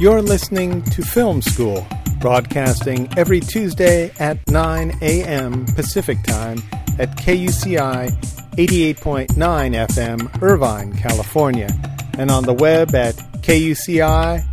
You're 0.00 0.22
listening 0.22 0.82
to 0.82 1.02
Film 1.02 1.42
School, 1.42 1.84
broadcasting 2.20 3.08
every 3.18 3.40
Tuesday 3.40 4.12
at 4.20 4.38
9 4.48 4.96
a.m. 5.02 5.66
Pacific 5.66 6.22
Time 6.22 6.62
at 7.00 7.16
KUCI 7.16 8.08
88.9 8.52 9.26
FM, 9.34 10.40
Irvine, 10.40 10.92
California, 10.92 11.68
and 12.16 12.30
on 12.30 12.44
the 12.44 12.54
web 12.54 12.94
at 12.94 13.16
kuci.org 13.42 14.44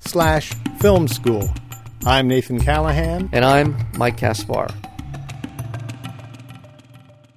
slash 0.00 0.52
film 0.78 1.08
school. 1.08 1.48
I'm 2.04 2.28
Nathan 2.28 2.60
Callahan. 2.60 3.30
And 3.32 3.42
I'm 3.42 3.86
Mike 3.96 4.18
Kaspar. 4.18 4.68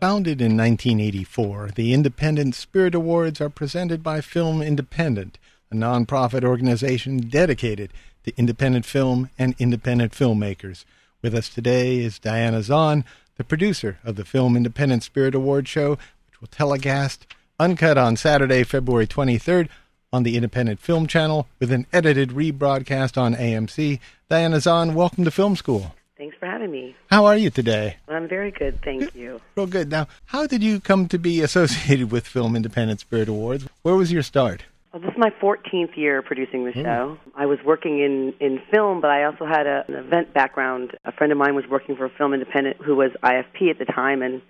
Founded 0.02 0.42
in 0.42 0.58
1984, 0.58 1.72
the 1.76 1.94
Independent 1.94 2.56
Spirit 2.56 2.94
Awards 2.94 3.40
are 3.40 3.50
presented 3.50 4.04
by 4.04 4.20
Film 4.20 4.62
Independent, 4.62 5.38
a 5.72 5.76
nonprofit 5.76 6.44
organization 6.44 7.18
dedicated 7.18 7.92
to 8.24 8.38
independent 8.38 8.86
film 8.86 9.30
and 9.38 9.56
independent 9.60 10.12
filmmakers. 10.12 10.86
With 11.22 11.34
us 11.34 11.50
today 11.50 12.00
is 12.00 12.20
Diana 12.20 12.62
Zahn, 12.62 13.04
the 13.38 13.44
producer 13.44 13.98
of 14.04 14.16
the 14.16 14.26
Film 14.26 14.56
Independent 14.56 15.04
Spirit 15.04 15.36
Award 15.36 15.68
show, 15.68 15.92
which 15.92 16.40
will 16.40 16.48
telecast 16.48 17.28
uncut 17.60 17.98
on 17.98 18.16
Saturday, 18.16 18.64
February 18.64 19.08
23rd 19.08 19.70
on 20.12 20.24
the 20.24 20.36
Independent 20.36 20.80
Film 20.80 21.08
Channel 21.08 21.48
with 21.60 21.72
an 21.72 21.88
edited 21.92 22.30
rebroadcast 22.30 23.18
on 23.22 23.36
AMC. 23.36 24.00
Diana 24.30 24.60
Zahn, 24.60 24.94
welcome 24.94 25.26
to 25.26 25.32
Film 25.32 25.56
School. 25.56 25.96
Thanks 26.18 26.38
for 26.40 26.46
having 26.46 26.72
me. 26.72 26.96
How 27.10 27.26
are 27.26 27.36
you 27.36 27.50
today? 27.50 27.98
I'm 28.08 28.28
very 28.28 28.52
good, 28.52 28.80
thank 28.84 29.14
you. 29.14 29.42
Real 29.56 29.68
good. 29.68 29.92
Now, 29.92 30.08
how 30.26 30.48
did 30.48 30.64
you 30.64 30.80
come 30.80 31.10
to 31.10 31.20
be 31.20 31.42
associated 31.42 32.12
with 32.12 32.26
Film 32.26 32.56
Independent 32.56 33.02
Spirit 33.02 33.28
Awards? 33.28 33.68
Where 33.82 33.96
was 33.96 34.12
your 34.12 34.24
start? 34.24 34.64
Well, 34.96 35.02
this 35.02 35.12
is 35.12 35.18
my 35.18 35.30
14th 35.42 35.98
year 35.98 36.22
producing 36.22 36.64
the 36.64 36.72
show. 36.72 37.18
I 37.36 37.48
was 37.48 37.60
working 37.66 38.00
in, 38.00 38.34
in 38.40 38.62
film, 38.72 39.02
but 39.02 39.10
I 39.10 39.26
also 39.26 39.46
had 39.46 39.68
a, 39.68 39.84
an 39.90 39.96
event 39.96 40.34
background. 40.34 40.92
A 41.04 41.12
friend 41.12 41.34
of 41.34 41.38
mine 41.38 41.54
was 41.54 41.66
working 41.70 41.98
for 41.98 42.06
a 42.06 42.10
Film 42.10 42.34
Independent 42.34 42.78
who 42.78 42.96
was 42.96 43.12
IFP 43.22 43.70
at 43.70 43.78
the 43.78 43.84
time 43.84 44.22
and 44.22 44.42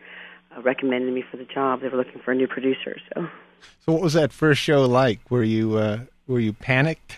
uh, 0.56 0.62
recommended 0.62 1.12
me 1.12 1.24
for 1.32 1.38
the 1.38 1.46
job. 1.46 1.82
They 1.82 1.88
were 1.88 1.98
looking 1.98 2.22
for 2.24 2.32
a 2.32 2.36
new 2.36 2.48
producer. 2.48 2.96
So, 3.12 3.28
so 3.88 3.92
what 3.94 4.04
was 4.04 4.14
that 4.14 4.32
first 4.32 4.62
show 4.62 4.86
like? 4.86 5.32
Were 5.32 5.44
you 5.44 5.78
uh, 5.80 6.02
were 6.28 6.40
you 6.40 6.54
panicked? 6.54 7.18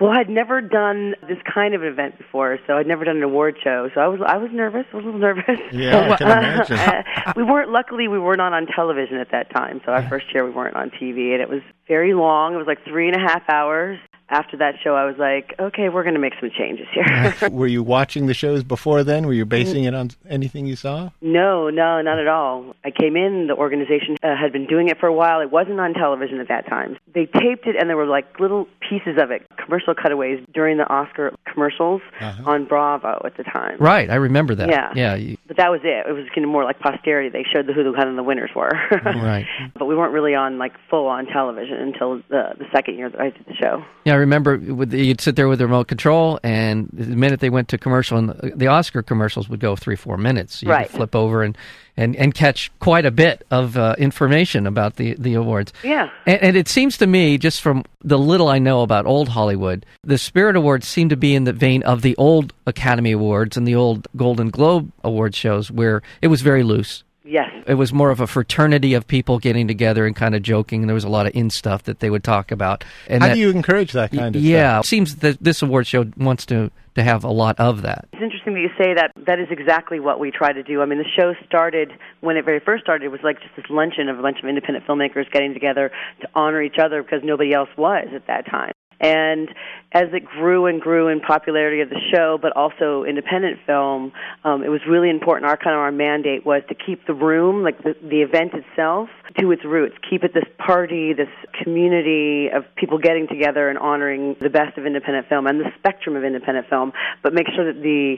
Well, 0.00 0.10
I'd 0.12 0.30
never 0.30 0.62
done 0.62 1.14
this 1.28 1.36
kind 1.52 1.74
of 1.74 1.84
event 1.84 2.16
before, 2.16 2.58
so 2.66 2.78
I'd 2.78 2.86
never 2.86 3.04
done 3.04 3.18
an 3.18 3.22
award 3.22 3.58
show. 3.62 3.90
So 3.94 4.00
I 4.00 4.06
was 4.08 4.20
I 4.26 4.38
was 4.38 4.50
nervous, 4.50 4.86
a 4.92 4.96
little 4.96 5.18
nervous. 5.18 5.60
Yeah, 5.72 6.10
I 6.12 6.16
can 6.16 6.26
imagine. 6.26 6.78
uh, 6.78 7.32
we 7.36 7.42
weren't 7.42 7.70
luckily 7.70 8.08
we 8.08 8.18
were 8.18 8.36
not 8.36 8.54
on 8.54 8.66
television 8.66 9.18
at 9.18 9.30
that 9.32 9.50
time. 9.54 9.82
So 9.84 9.92
our 9.92 10.08
first 10.08 10.32
year 10.32 10.44
we 10.44 10.52
weren't 10.52 10.74
on 10.76 10.90
TV, 10.90 11.32
and 11.32 11.42
it 11.42 11.50
was 11.50 11.60
very 11.86 12.14
long. 12.14 12.54
It 12.54 12.56
was 12.56 12.66
like 12.66 12.82
three 12.84 13.08
and 13.08 13.16
a 13.16 13.20
half 13.20 13.42
hours. 13.50 13.98
After 14.30 14.56
that 14.58 14.76
show, 14.82 14.94
I 14.94 15.04
was 15.06 15.16
like, 15.18 15.54
okay, 15.58 15.88
we're 15.88 16.04
going 16.04 16.14
to 16.14 16.20
make 16.20 16.34
some 16.40 16.50
changes 16.56 16.86
here. 16.94 17.34
Were 17.50 17.66
you 17.66 17.82
watching 17.82 18.26
the 18.26 18.34
shows 18.34 18.62
before 18.62 19.02
then? 19.02 19.26
Were 19.26 19.32
you 19.32 19.44
basing 19.44 19.84
it 19.84 19.94
on 19.94 20.10
anything 20.28 20.66
you 20.66 20.76
saw? 20.76 21.10
no, 21.20 21.68
no, 21.70 22.00
not 22.00 22.18
at 22.18 22.28
all. 22.28 22.74
I 22.84 22.90
came 22.90 23.16
in, 23.16 23.46
the 23.48 23.54
organization 23.54 24.16
uh, 24.22 24.36
had 24.40 24.52
been 24.52 24.66
doing 24.66 24.88
it 24.88 24.98
for 24.98 25.06
a 25.06 25.12
while. 25.12 25.40
It 25.40 25.50
wasn't 25.50 25.80
on 25.80 25.94
television 25.94 26.38
at 26.40 26.48
that 26.48 26.66
time. 26.68 26.96
They 27.14 27.26
taped 27.26 27.66
it, 27.66 27.76
and 27.78 27.88
there 27.90 27.96
were 27.96 28.06
like 28.06 28.38
little 28.38 28.66
pieces 28.88 29.18
of 29.20 29.30
it, 29.30 29.42
commercial 29.64 29.94
cutaways 29.94 30.38
during 30.54 30.76
the 30.78 30.88
Oscar 30.88 31.34
commercials 31.52 32.00
Uh-huh. 32.20 32.42
on 32.50 32.64
Bravo 32.66 33.22
at 33.24 33.36
the 33.36 33.42
time. 33.44 33.78
Right, 33.78 34.08
I 34.10 34.14
remember 34.16 34.54
that. 34.54 34.68
Yeah. 34.68 34.92
Yeah. 34.94 35.14
you- 35.16 35.36
But 35.48 35.56
that 35.56 35.70
was 35.70 35.80
it. 35.82 36.06
It 36.08 36.12
was 36.12 36.26
kind 36.34 36.44
of 36.44 36.50
more 36.50 36.64
like 36.64 36.78
posterity. 36.78 37.28
They 37.30 37.44
showed 37.52 37.66
the 37.66 37.72
who 37.72 37.82
the 37.84 37.92
kind 37.96 38.08
of 38.08 38.16
the 38.16 38.22
winners 38.22 38.50
were. 38.54 38.70
Right. 39.04 39.46
But 39.80 39.86
we 39.86 39.94
weren't 39.96 40.12
really 40.12 40.34
on 40.34 40.58
like 40.58 40.72
full 40.90 41.06
on 41.06 41.26
television 41.26 41.76
until 41.78 42.16
the 42.28 42.54
the 42.58 42.66
second 42.74 42.98
year 42.98 43.08
that 43.10 43.20
I 43.20 43.30
did 43.30 43.44
the 43.46 43.54
show. 43.54 43.84
Yeah, 44.04 44.12
I 44.14 44.16
remember 44.20 44.56
with 44.58 44.90
the, 44.90 45.04
you'd 45.04 45.20
sit 45.20 45.36
there 45.36 45.48
with 45.48 45.58
the 45.58 45.66
remote 45.66 45.88
control, 45.88 46.38
and 46.42 46.88
the 46.92 47.04
minute 47.16 47.40
they 47.40 47.50
went 47.50 47.68
to 47.68 47.78
commercial, 47.78 48.16
and 48.18 48.28
the, 48.30 48.52
the 48.54 48.66
Oscar 48.68 49.02
commercials 49.02 49.48
would 49.48 49.60
go 49.60 49.76
three, 49.76 49.96
four 49.96 50.16
minutes. 50.16 50.62
You 50.62 50.66
could 50.68 50.72
Right. 50.72 50.90
flip 50.90 51.14
over 51.16 51.42
and, 51.42 51.56
and, 51.96 52.14
and 52.16 52.34
catch 52.34 52.70
quite 52.78 53.04
a 53.04 53.10
bit 53.10 53.46
of 53.50 53.76
uh, 53.76 53.94
information 53.98 54.66
about 54.66 54.96
the, 54.96 55.14
the 55.18 55.34
awards. 55.34 55.72
Yeah. 55.82 56.08
And, 56.26 56.42
and 56.42 56.56
it 56.56 56.68
seems 56.68 56.96
to 56.98 57.06
me, 57.06 57.36
just 57.38 57.60
from 57.60 57.84
the 58.02 58.18
little 58.18 58.48
I 58.48 58.58
know 58.58 58.82
about 58.82 59.06
old 59.06 59.28
Hollywood, 59.30 59.84
the 60.02 60.16
Spirit 60.18 60.56
Awards 60.56 60.86
seem 60.86 61.08
to 61.10 61.16
be 61.16 61.34
in 61.34 61.44
the 61.44 61.52
vein 61.52 61.82
of 61.82 62.02
the 62.02 62.16
old 62.16 62.52
Academy 62.66 63.12
Awards 63.12 63.56
and 63.56 63.66
the 63.66 63.74
old 63.74 64.06
Golden 64.16 64.50
Globe 64.50 64.90
Award 65.04 65.34
shows, 65.34 65.70
where 65.70 66.02
it 66.22 66.28
was 66.28 66.40
very 66.42 66.62
loose. 66.62 67.02
Yes. 67.30 67.48
It 67.68 67.74
was 67.74 67.92
more 67.92 68.10
of 68.10 68.18
a 68.18 68.26
fraternity 68.26 68.94
of 68.94 69.06
people 69.06 69.38
getting 69.38 69.68
together 69.68 70.04
and 70.04 70.16
kind 70.16 70.34
of 70.34 70.42
joking. 70.42 70.82
And 70.82 70.88
there 70.88 70.94
was 70.94 71.04
a 71.04 71.08
lot 71.08 71.26
of 71.26 71.34
in 71.36 71.48
stuff 71.48 71.84
that 71.84 72.00
they 72.00 72.10
would 72.10 72.24
talk 72.24 72.50
about. 72.50 72.82
And 73.06 73.22
How 73.22 73.28
that- 73.28 73.34
do 73.34 73.40
you 73.40 73.50
encourage 73.50 73.92
that 73.92 74.10
kind 74.10 74.34
of 74.34 74.42
yeah, 74.42 74.78
stuff? 74.78 74.84
it 74.84 74.88
seems 74.88 75.16
that 75.16 75.38
this 75.40 75.62
award 75.62 75.86
show 75.86 76.06
wants 76.16 76.44
to 76.46 76.70
to 76.96 77.04
have 77.04 77.22
a 77.22 77.30
lot 77.30 77.54
of 77.60 77.82
that. 77.82 78.08
It's 78.12 78.20
interesting 78.20 78.54
that 78.54 78.60
you 78.60 78.70
say 78.76 78.94
that. 78.94 79.12
That 79.26 79.38
is 79.38 79.46
exactly 79.50 80.00
what 80.00 80.18
we 80.18 80.32
try 80.32 80.52
to 80.52 80.62
do. 80.64 80.82
I 80.82 80.86
mean, 80.86 80.98
the 80.98 81.04
show 81.16 81.34
started 81.46 81.92
when 82.20 82.36
it 82.36 82.44
very 82.44 82.58
first 82.58 82.82
started. 82.82 83.04
It 83.04 83.12
was 83.12 83.20
like 83.22 83.40
just 83.40 83.54
this 83.54 83.66
luncheon 83.70 84.08
of 84.08 84.18
a 84.18 84.22
bunch 84.22 84.38
of 84.42 84.48
independent 84.48 84.84
filmmakers 84.88 85.30
getting 85.30 85.54
together 85.54 85.92
to 86.22 86.28
honor 86.34 86.60
each 86.60 86.78
other 86.82 87.00
because 87.04 87.20
nobody 87.22 87.52
else 87.54 87.68
was 87.78 88.08
at 88.12 88.26
that 88.26 88.44
time. 88.46 88.72
And 89.00 89.48
as 89.92 90.08
it 90.12 90.26
grew 90.26 90.66
and 90.66 90.80
grew 90.80 91.08
in 91.08 91.20
popularity 91.20 91.80
of 91.80 91.88
the 91.88 92.00
show, 92.14 92.38
but 92.40 92.54
also 92.54 93.04
independent 93.04 93.58
film, 93.66 94.12
um, 94.44 94.62
it 94.62 94.68
was 94.68 94.82
really 94.88 95.08
important. 95.08 95.48
Our 95.50 95.56
kind 95.56 95.74
of 95.74 95.80
our 95.80 95.90
mandate 95.90 96.44
was 96.44 96.62
to 96.68 96.74
keep 96.74 97.06
the 97.06 97.14
room, 97.14 97.62
like 97.62 97.82
the, 97.82 97.96
the 98.02 98.20
event 98.20 98.52
itself, 98.52 99.08
to 99.38 99.50
its 99.52 99.64
roots. 99.64 99.94
Keep 100.08 100.24
it 100.24 100.34
this 100.34 100.44
party, 100.58 101.14
this 101.14 101.32
community 101.62 102.48
of 102.54 102.64
people 102.76 102.98
getting 102.98 103.26
together 103.26 103.70
and 103.70 103.78
honoring 103.78 104.36
the 104.38 104.50
best 104.50 104.76
of 104.76 104.84
independent 104.84 105.28
film 105.28 105.46
and 105.46 105.58
the 105.60 105.70
spectrum 105.78 106.14
of 106.14 106.22
independent 106.22 106.68
film, 106.68 106.92
but 107.22 107.32
make 107.32 107.46
sure 107.54 107.72
that 107.72 107.80
the 107.80 108.16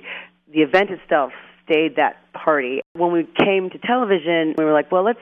the 0.52 0.60
event 0.60 0.90
itself 0.90 1.32
stayed 1.64 1.96
that 1.96 2.16
party. 2.34 2.82
When 2.92 3.12
we 3.12 3.26
came 3.38 3.70
to 3.70 3.78
television, 3.78 4.54
we 4.58 4.64
were 4.64 4.72
like, 4.72 4.92
well, 4.92 5.04
let's 5.04 5.20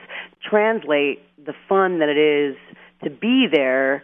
translate 0.49 1.19
the 1.37 1.53
fun 1.69 1.99
that 1.99 2.09
it 2.09 2.17
is 2.17 2.57
to 3.03 3.09
be 3.09 3.47
there 3.51 4.03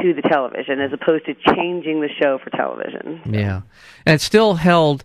to 0.00 0.14
the 0.14 0.22
television 0.22 0.80
as 0.80 0.92
opposed 0.92 1.26
to 1.26 1.34
changing 1.54 2.00
the 2.00 2.08
show 2.20 2.38
for 2.42 2.50
television. 2.50 3.20
Yeah, 3.26 3.62
and 4.06 4.14
it's 4.14 4.24
still 4.24 4.54
held 4.54 5.04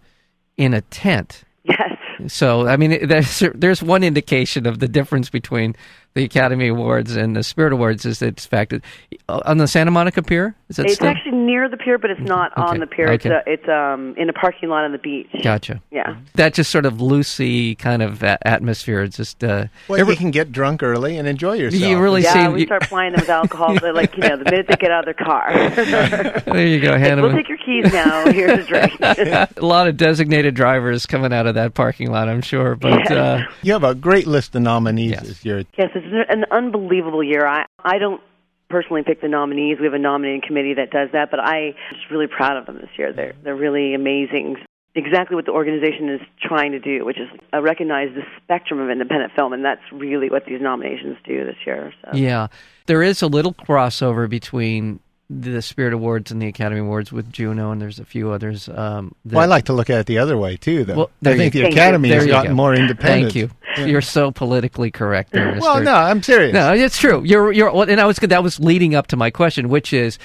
in 0.55 0.73
a 0.73 0.81
tent. 0.81 1.43
Yes. 1.63 1.97
So 2.27 2.67
I 2.67 2.77
mean, 2.77 3.07
there's 3.07 3.43
there's 3.53 3.83
one 3.83 4.03
indication 4.03 4.65
of 4.65 4.79
the 4.79 4.87
difference 4.87 5.29
between 5.29 5.75
the 6.17 6.23
Academy 6.23 6.67
Awards 6.69 7.15
and 7.15 7.35
the 7.35 7.43
Spirit 7.43 7.73
Awards 7.73 8.03
is 8.05 8.17
that, 8.19 8.27
in 8.27 8.35
fact, 8.35 8.73
it, 8.73 8.83
uh, 9.29 9.39
on 9.45 9.57
the 9.59 9.67
Santa 9.67 9.91
Monica 9.91 10.23
Pier. 10.23 10.55
Is 10.69 10.75
that 10.77 10.85
It's 10.87 10.95
still? 10.95 11.07
actually 11.07 11.31
near 11.37 11.69
the 11.69 11.77
pier, 11.77 11.97
but 11.97 12.09
it's 12.11 12.19
not 12.21 12.51
Okay. 12.57 12.61
on 12.61 12.79
the 12.79 12.87
pier. 12.87 13.05
Okay. 13.11 13.15
It's, 13.15 13.25
uh 13.25 13.39
it's 13.45 13.69
um 13.69 14.15
in 14.17 14.29
a 14.29 14.33
parking 14.33 14.67
lot 14.67 14.83
on 14.83 14.91
the 14.91 14.97
beach. 14.97 15.29
Gotcha. 15.43 15.81
Yeah. 15.91 16.17
That 16.35 16.53
just 16.55 16.71
sort 16.71 16.85
of 16.85 16.95
loosey 16.95 17.77
kind 17.77 18.01
of 18.01 18.21
atmosphere. 18.23 19.01
It's 19.03 19.15
just 19.15 19.43
uh, 19.43 19.67
Well, 19.87 19.99
every- 19.99 20.13
you 20.15 20.17
can 20.17 20.31
get 20.31 20.51
drunk 20.51 20.83
early 20.83 21.17
and 21.17 21.25
enjoy 21.27 21.53
yourself. 21.53 21.81
You 21.81 21.99
really 22.01 22.23
Yeah, 22.23 22.33
seem 22.33 22.53
we 22.53 22.65
start 22.65 22.83
plying 22.83 23.13
them 23.13 23.21
with 23.21 23.29
alcohol. 23.29 23.77
They're 23.79 23.93
like, 23.93 24.15
you 24.17 24.27
know, 24.27 24.35
the 24.37 24.43
minute 24.45 24.65
they 24.67 24.75
get 24.75 24.91
out 24.91 25.07
of 25.07 25.15
their 25.15 25.25
car. 25.25 25.53
there 26.53 26.67
you 26.67 26.81
go. 26.81 26.97
Hand 26.97 27.21
we'll 27.21 27.31
take 27.31 27.47
your 27.47 27.57
keys 27.59 27.93
now. 27.93 28.29
Here's 28.31 28.65
a 28.65 28.67
drink. 28.67 28.93
a 29.01 29.47
lot 29.65 29.87
of 29.87 29.95
designated 29.95 30.53
drivers 30.55 31.05
coming 31.05 31.31
out 31.31 31.47
of 31.47 31.55
that 31.55 31.73
parking 31.75 32.11
lot. 32.11 32.27
I'm 32.27 32.41
sure, 32.41 32.75
but 32.75 33.09
uh, 33.11 33.39
You 33.61 33.71
have 33.73 33.83
a 33.85 33.95
great 33.95 34.27
list 34.27 34.55
of 34.55 34.63
nominees 34.63 35.11
Yes. 35.11 35.27
this 35.27 35.45
year. 35.45 35.63
Yes, 35.77 35.91
it's 35.95 36.06
an 36.29 36.45
unbelievable 36.51 37.23
year. 37.23 37.45
I 37.45 37.65
I 37.83 37.97
don't 37.97 38.21
personally 38.69 39.03
pick 39.03 39.21
the 39.21 39.27
nominees. 39.27 39.77
We 39.79 39.85
have 39.85 39.93
a 39.93 39.99
nominating 39.99 40.41
committee 40.45 40.73
that 40.75 40.91
does 40.91 41.09
that, 41.13 41.31
but 41.31 41.39
I'm 41.39 41.73
just 41.91 42.09
really 42.11 42.27
proud 42.27 42.57
of 42.57 42.65
them 42.65 42.77
this 42.77 42.89
year. 42.97 43.13
They're 43.13 43.33
they're 43.43 43.55
really 43.55 43.93
amazing. 43.93 44.57
Exactly 44.95 45.35
what 45.35 45.45
the 45.45 45.51
organization 45.51 46.09
is 46.09 46.21
trying 46.41 46.71
to 46.71 46.79
do, 46.79 47.05
which 47.05 47.19
is 47.19 47.29
uh, 47.53 47.61
recognize 47.61 48.09
the 48.15 48.23
spectrum 48.43 48.79
of 48.79 48.89
independent 48.89 49.31
film, 49.35 49.53
and 49.53 49.63
that's 49.63 49.81
really 49.91 50.27
what 50.29 50.45
these 50.47 50.59
nominations 50.59 51.17
do 51.23 51.45
this 51.45 51.57
year. 51.67 51.93
So. 52.03 52.17
yeah, 52.17 52.47
there 52.87 53.03
is 53.03 53.21
a 53.21 53.27
little 53.27 53.53
crossover 53.53 54.27
between 54.27 54.99
the 55.29 55.61
Spirit 55.61 55.93
Awards 55.93 56.31
and 56.31 56.41
the 56.41 56.47
Academy 56.47 56.79
Awards 56.79 57.11
with 57.11 57.31
Juno, 57.31 57.71
and 57.71 57.81
there's 57.81 57.99
a 57.99 58.05
few 58.05 58.31
others. 58.31 58.69
Um, 58.69 59.13
Well, 59.25 59.41
I 59.41 59.45
like 59.45 59.65
to 59.65 59.73
look 59.73 59.89
at 59.89 59.99
it 59.99 60.05
the 60.05 60.19
other 60.19 60.37
way 60.37 60.55
too, 60.55 60.85
though. 60.85 60.95
Well, 60.95 61.09
I 61.25 61.35
think 61.35 61.53
you 61.53 61.63
the. 61.63 61.69
Academy 61.69 62.09
has 62.09 62.25
gotten 62.25 62.51
go. 62.51 62.55
more 62.55 62.73
independent. 62.73 63.33
Thank 63.33 63.35
you. 63.35 63.49
You're 63.85 64.01
so 64.01 64.31
politically 64.31 64.89
correct 64.89 65.31
there, 65.33 65.53
Mr. 65.53 65.61
Well, 65.61 65.81
no, 65.83 65.93
I'm 65.93 66.23
serious. 66.23 66.53
No, 66.53 66.73
it's 66.73 66.97
true. 66.97 67.21
You're 67.23 67.51
you're 67.51 67.69
and 67.89 67.99
I 67.99 68.05
was 68.05 68.17
that 68.17 68.41
was 68.41 68.59
leading 68.59 68.95
up 68.95 69.07
to 69.07 69.17
my 69.17 69.29
question, 69.29 69.69
which 69.69 69.93
is 69.93 70.17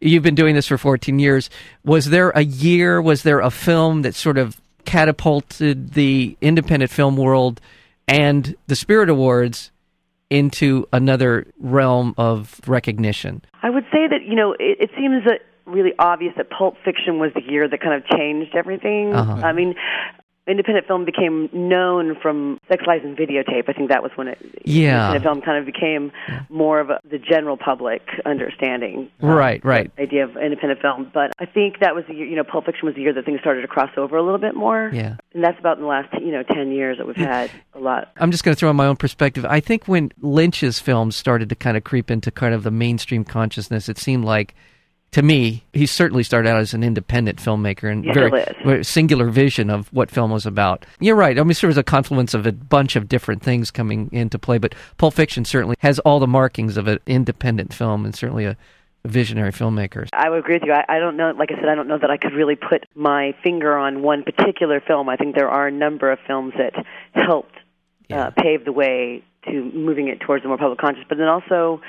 you've 0.00 0.22
been 0.22 0.34
doing 0.34 0.54
this 0.54 0.66
for 0.66 0.76
14 0.76 1.18
years. 1.18 1.48
Was 1.84 2.06
there 2.06 2.30
a 2.30 2.42
year, 2.42 3.00
was 3.00 3.22
there 3.22 3.40
a 3.40 3.50
film 3.50 4.02
that 4.02 4.14
sort 4.14 4.38
of 4.38 4.60
catapulted 4.84 5.92
the 5.94 6.36
independent 6.40 6.90
film 6.90 7.16
world 7.16 7.60
and 8.06 8.56
the 8.66 8.76
Spirit 8.76 9.08
Awards 9.08 9.70
into 10.30 10.86
another 10.92 11.46
realm 11.58 12.14
of 12.16 12.60
recognition? 12.66 13.42
I 13.62 13.70
would 13.70 13.84
say 13.84 14.06
that 14.08 14.22
you 14.26 14.34
know 14.34 14.52
it, 14.52 14.78
it 14.80 14.90
seems 14.96 15.24
that 15.24 15.42
really 15.66 15.92
obvious 15.98 16.32
that 16.36 16.50
Pulp 16.50 16.76
Fiction 16.84 17.18
was 17.18 17.30
the 17.34 17.42
year 17.42 17.68
that 17.68 17.80
kind 17.80 17.94
of 17.94 18.06
changed 18.08 18.54
everything. 18.56 19.12
Uh-huh. 19.14 19.46
I 19.46 19.52
mean, 19.52 19.74
independent 20.48 20.86
film 20.86 21.04
became 21.04 21.48
known 21.52 22.16
from 22.20 22.58
Sex 22.68 22.84
Lies 22.86 23.02
and 23.04 23.16
Videotape. 23.16 23.64
I 23.68 23.72
think 23.72 23.90
that 23.90 24.02
was 24.02 24.10
when 24.16 24.28
it 24.28 24.38
Yeah. 24.64 25.12
independent 25.12 25.22
film 25.24 25.40
kind 25.42 25.58
of 25.58 25.66
became 25.66 26.10
more 26.48 26.80
of 26.80 26.90
a, 26.90 27.00
the 27.08 27.18
general 27.18 27.56
public 27.56 28.02
understanding. 28.26 29.10
um, 29.22 29.28
Right, 29.28 29.64
right. 29.64 29.90
Idea 29.98 30.24
of 30.24 30.36
independent 30.36 30.80
film, 30.80 31.10
but 31.12 31.32
I 31.38 31.44
think 31.46 31.80
that 31.80 31.94
was 31.94 32.04
the 32.08 32.14
year. 32.14 32.26
You 32.26 32.36
know, 32.36 32.44
Pulp 32.44 32.66
Fiction 32.66 32.86
was 32.86 32.94
the 32.94 33.02
year 33.02 33.12
that 33.12 33.24
things 33.24 33.40
started 33.40 33.62
to 33.62 33.68
cross 33.68 33.90
over 33.96 34.16
a 34.16 34.22
little 34.22 34.38
bit 34.38 34.54
more. 34.54 34.90
Yeah. 34.92 35.16
and 35.34 35.44
that's 35.44 35.58
about 35.58 35.76
in 35.76 35.82
the 35.82 35.88
last 35.88 36.08
you 36.20 36.32
know 36.32 36.42
ten 36.42 36.72
years 36.72 36.98
that 36.98 37.06
we've 37.06 37.16
had 37.16 37.50
a 37.74 37.78
lot. 37.78 38.10
I'm 38.16 38.30
just 38.30 38.44
going 38.44 38.54
to 38.54 38.58
throw 38.58 38.70
in 38.70 38.76
my 38.76 38.86
own 38.86 38.96
perspective. 38.96 39.44
I 39.48 39.60
think 39.60 39.86
when 39.86 40.10
Lynch's 40.20 40.78
films 40.80 41.16
started 41.16 41.48
to 41.50 41.54
kind 41.54 41.76
of 41.76 41.84
creep 41.84 42.10
into 42.10 42.30
kind 42.30 42.54
of 42.54 42.62
the 42.62 42.70
mainstream 42.70 43.24
consciousness, 43.24 43.88
it 43.88 43.98
seemed 43.98 44.24
like, 44.24 44.54
to 45.12 45.22
me, 45.22 45.64
he 45.72 45.86
certainly 45.86 46.22
started 46.22 46.48
out 46.50 46.60
as 46.60 46.74
an 46.74 46.82
independent 46.82 47.38
filmmaker 47.38 47.90
and 47.90 48.04
Yes, 48.04 48.14
very, 48.62 48.84
singular 48.84 49.30
vision 49.30 49.70
of 49.70 49.88
what 49.92 50.10
film 50.10 50.30
was 50.30 50.44
about. 50.44 50.84
You're 51.00 51.16
right. 51.16 51.38
I 51.38 51.42
mean, 51.42 51.54
there 51.60 51.68
was 51.68 51.78
a 51.78 51.82
confluence 51.82 52.34
of 52.34 52.46
a 52.46 52.52
bunch 52.52 52.94
of 52.96 53.08
different 53.08 53.42
things 53.42 53.70
coming 53.70 54.10
into 54.12 54.38
play, 54.38 54.58
but 54.58 54.74
Pulp 54.98 55.14
Fiction 55.14 55.44
certainly 55.44 55.76
has 55.80 55.98
all 56.00 56.20
the 56.20 56.26
markings 56.26 56.76
of 56.76 56.88
an 56.88 56.98
independent 57.06 57.72
film 57.72 58.04
and 58.04 58.14
certainly 58.14 58.44
a, 58.44 58.56
a 59.04 59.08
visionary 59.08 59.50
filmmaker. 59.52 60.08
I 60.12 60.28
would 60.28 60.40
agree 60.40 60.56
with 60.56 60.64
you. 60.66 60.72
I, 60.72 60.84
I 60.88 60.98
don't 60.98 61.16
know. 61.16 61.32
Like 61.38 61.50
I 61.52 61.54
said, 61.54 61.68
I 61.70 61.74
don't 61.74 61.88
know 61.88 61.98
that 61.98 62.10
I 62.10 62.18
could 62.18 62.34
really 62.34 62.56
put 62.56 62.84
my 62.94 63.34
finger 63.42 63.76
on 63.78 64.02
one 64.02 64.24
particular 64.24 64.80
film. 64.86 65.08
I 65.08 65.16
think 65.16 65.34
there 65.34 65.48
are 65.48 65.68
a 65.68 65.72
number 65.72 66.12
of 66.12 66.18
films 66.26 66.52
that 66.58 66.74
helped 67.12 67.54
Yeah. 68.08 68.24
uh, 68.26 68.30
pave 68.36 68.64
the 68.66 68.72
way 68.72 69.22
to 69.46 69.70
moving 69.72 70.08
it 70.08 70.20
towards 70.20 70.42
the 70.42 70.48
more 70.48 70.58
public 70.58 70.78
conscious. 70.78 71.04
But 71.08 71.16
then 71.16 71.28
also, 71.28 71.80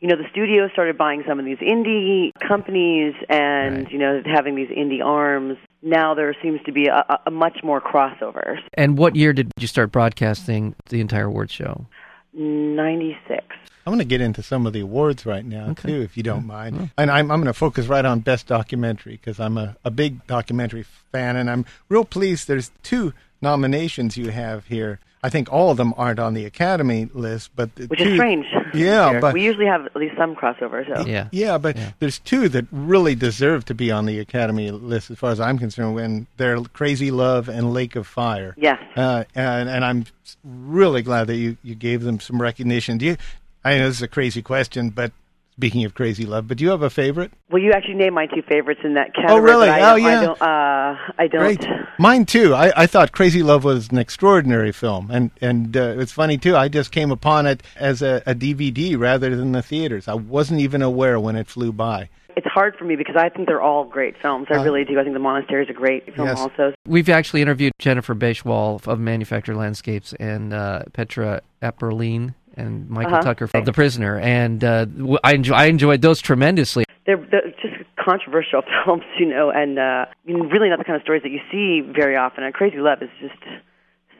you 0.00 0.08
know, 0.08 0.16
the 0.16 0.28
studios 0.30 0.70
started 0.72 0.96
buying 0.96 1.24
some 1.26 1.38
of 1.40 1.44
these 1.44 1.58
indie 1.58 2.30
companies 2.46 3.14
and 3.28 3.84
Right. 3.84 3.92
you 3.92 3.98
know 3.98 4.22
having 4.24 4.54
these 4.54 4.68
indie 4.70 5.02
arms. 5.04 5.58
Now 5.82 6.14
there 6.14 6.34
seems 6.42 6.60
to 6.66 6.72
be 6.72 6.86
a, 6.86 7.04
a- 7.08 7.20
a 7.26 7.30
much 7.30 7.58
more 7.64 7.80
crossover. 7.80 8.58
And 8.74 8.96
what 8.98 9.16
year 9.16 9.32
did 9.32 9.50
you 9.58 9.66
start 9.66 9.90
broadcasting 9.92 10.74
the 10.88 11.00
entire 11.00 11.26
award 11.26 11.50
show? 11.50 11.86
Ninety 12.34 13.16
six. 13.26 13.44
I'm 13.86 13.92
going 13.94 14.00
to 14.00 14.04
get 14.04 14.20
into 14.20 14.42
some 14.42 14.66
of 14.66 14.74
the 14.74 14.80
awards 14.80 15.24
right 15.24 15.44
now 15.44 15.70
Okay. 15.70 15.88
too, 15.88 16.02
if 16.02 16.14
you 16.16 16.22
don't 16.22 16.46
mind. 16.46 16.90
And 16.98 17.10
I'm 17.10 17.30
I'm 17.30 17.38
going 17.40 17.46
to 17.46 17.54
focus 17.54 17.86
right 17.86 18.04
on 18.04 18.20
best 18.20 18.46
documentary 18.46 19.12
because 19.12 19.40
I'm 19.40 19.56
a, 19.56 19.76
a 19.84 19.90
big 19.90 20.26
documentary 20.26 20.84
fan, 21.10 21.36
and 21.36 21.50
I'm 21.50 21.64
real 21.88 22.04
pleased. 22.04 22.46
There's 22.48 22.70
two 22.82 23.14
nominations 23.40 24.16
you 24.18 24.30
have 24.30 24.66
here. 24.66 25.00
I 25.22 25.30
think 25.30 25.50
all 25.52 25.70
of 25.70 25.78
them 25.78 25.94
aren't 25.96 26.18
on 26.20 26.34
the 26.34 26.44
Academy 26.44 27.08
list, 27.14 27.50
but 27.56 27.74
the 27.76 27.86
Which 27.86 27.98
two, 27.98 28.10
is 28.10 28.14
strange. 28.16 28.46
Yeah, 28.74 29.10
here. 29.10 29.20
but 29.20 29.34
we 29.34 29.42
usually 29.44 29.66
have 29.66 29.86
at 29.86 29.96
least 29.96 30.16
some 30.16 30.34
crossover. 30.34 30.86
So 30.86 31.06
Yeah. 31.06 31.28
yeah, 31.32 31.58
but 31.58 31.76
Yeah. 31.76 31.90
there's 31.98 32.18
two 32.18 32.48
that 32.50 32.66
really 32.72 33.14
deserve 33.14 33.64
to 33.66 33.74
be 33.74 33.90
on 33.90 34.06
the 34.06 34.18
Academy 34.18 34.70
list, 34.70 35.10
as 35.10 35.18
far 35.18 35.30
as 35.30 35.40
I'm 35.40 35.58
concerned. 35.58 35.94
When 35.94 36.26
they're 36.36 36.58
Crazy 36.72 37.10
Love 37.10 37.48
and 37.48 37.72
Lake 37.72 37.96
of 37.96 38.06
Fire. 38.06 38.54
yes. 38.56 38.78
Uh, 38.96 39.24
and, 39.34 39.68
and 39.68 39.84
I'm 39.84 40.04
really 40.44 41.02
glad 41.02 41.26
that 41.28 41.36
you, 41.36 41.56
you 41.62 41.74
gave 41.74 42.02
them 42.02 42.20
some 42.20 42.40
recognition. 42.40 42.98
Do 42.98 43.06
you? 43.06 43.16
I 43.64 43.78
know 43.78 43.86
this 43.88 43.96
is 43.96 44.02
a 44.02 44.08
crazy 44.08 44.40
question, 44.42 44.90
but 44.90 45.12
speaking 45.58 45.84
of 45.84 45.92
crazy 45.92 46.24
love, 46.24 46.46
but 46.46 46.56
do 46.56 46.62
you 46.64 46.70
have 46.70 46.82
a 46.82 46.90
favorite? 46.90 47.32
Well, 47.50 47.60
you 47.60 47.72
actually 47.72 47.94
named 47.94 48.14
my 48.14 48.26
two 48.26 48.42
favorites 48.48 48.80
in 48.84 48.94
that 48.94 49.12
category. 49.12 49.40
Oh, 49.40 49.42
really? 49.42 49.68
I 49.68 49.92
Oh, 49.92 49.96
yeah. 49.96 50.06
I 50.20 50.24
don't. 50.24 50.42
Uh, 50.42 51.12
I 51.18 51.26
don't. 51.26 51.40
Great, 51.40 51.66
mine 51.98 52.24
too. 52.26 52.54
I, 52.54 52.72
I 52.82 52.86
thought 52.86 53.10
Crazy 53.10 53.42
Love 53.42 53.64
was 53.64 53.90
an 53.90 53.98
extraordinary 53.98 54.70
film, 54.70 55.10
and 55.10 55.32
and 55.40 55.76
uh, 55.76 55.96
it's 55.98 56.12
funny 56.12 56.38
too. 56.38 56.56
I 56.56 56.68
just 56.68 56.92
came 56.92 57.10
upon 57.10 57.46
it 57.46 57.62
as 57.76 58.02
a, 58.02 58.22
a 58.24 58.34
DVD 58.36 58.96
rather 58.98 59.34
than 59.34 59.50
the 59.52 59.62
theaters. 59.62 60.06
I 60.06 60.14
wasn't 60.14 60.60
even 60.60 60.80
aware 60.80 61.18
when 61.18 61.34
it 61.34 61.48
flew 61.48 61.72
by. 61.72 62.08
It's 62.36 62.46
hard 62.46 62.76
for 62.76 62.84
me 62.84 62.94
because 62.94 63.16
I 63.16 63.28
think 63.30 63.48
they're 63.48 63.60
all 63.60 63.82
great 63.84 64.14
films. 64.22 64.46
I 64.48 64.58
Uh, 64.58 64.62
really 64.64 64.84
do. 64.84 64.96
I 65.00 65.02
think 65.02 65.14
The 65.14 65.18
Monastery 65.18 65.64
is 65.64 65.70
a 65.70 65.72
great 65.72 66.14
film 66.14 66.28
Yes. 66.28 66.38
also. 66.38 66.72
We've 66.86 67.08
actually 67.08 67.42
interviewed 67.42 67.72
Jennifer 67.80 68.14
Baichwal 68.14 68.86
of 68.86 69.00
Manufactured 69.00 69.56
Landscapes 69.56 70.12
and 70.20 70.54
uh, 70.54 70.82
Petra 70.92 71.40
Epperlein 71.60 72.34
and 72.58 72.88
Michael 72.90 73.14
Uh-huh. 73.14 73.22
Tucker 73.22 73.46
from 73.46 73.64
The 73.64 73.72
Prisoner, 73.72 74.18
and 74.18 74.62
uh, 74.62 74.84
w- 74.84 75.18
I, 75.24 75.34
enjoy, 75.34 75.54
I 75.54 75.64
enjoyed 75.66 76.02
those 76.02 76.20
tremendously. 76.20 76.84
They're, 77.06 77.16
they're 77.30 77.50
just 77.62 77.84
controversial 77.96 78.62
films, 78.84 79.04
you 79.18 79.26
know, 79.26 79.50
and 79.50 79.78
uh, 79.78 80.06
really 80.26 80.68
not 80.68 80.78
the 80.78 80.84
kind 80.84 80.96
of 80.96 81.02
stories 81.02 81.22
that 81.22 81.30
you 81.30 81.40
see 81.50 81.80
very 81.80 82.16
often. 82.16 82.44
And 82.44 82.52
Crazy 82.52 82.78
Love 82.78 83.02
is 83.02 83.08
just 83.20 83.34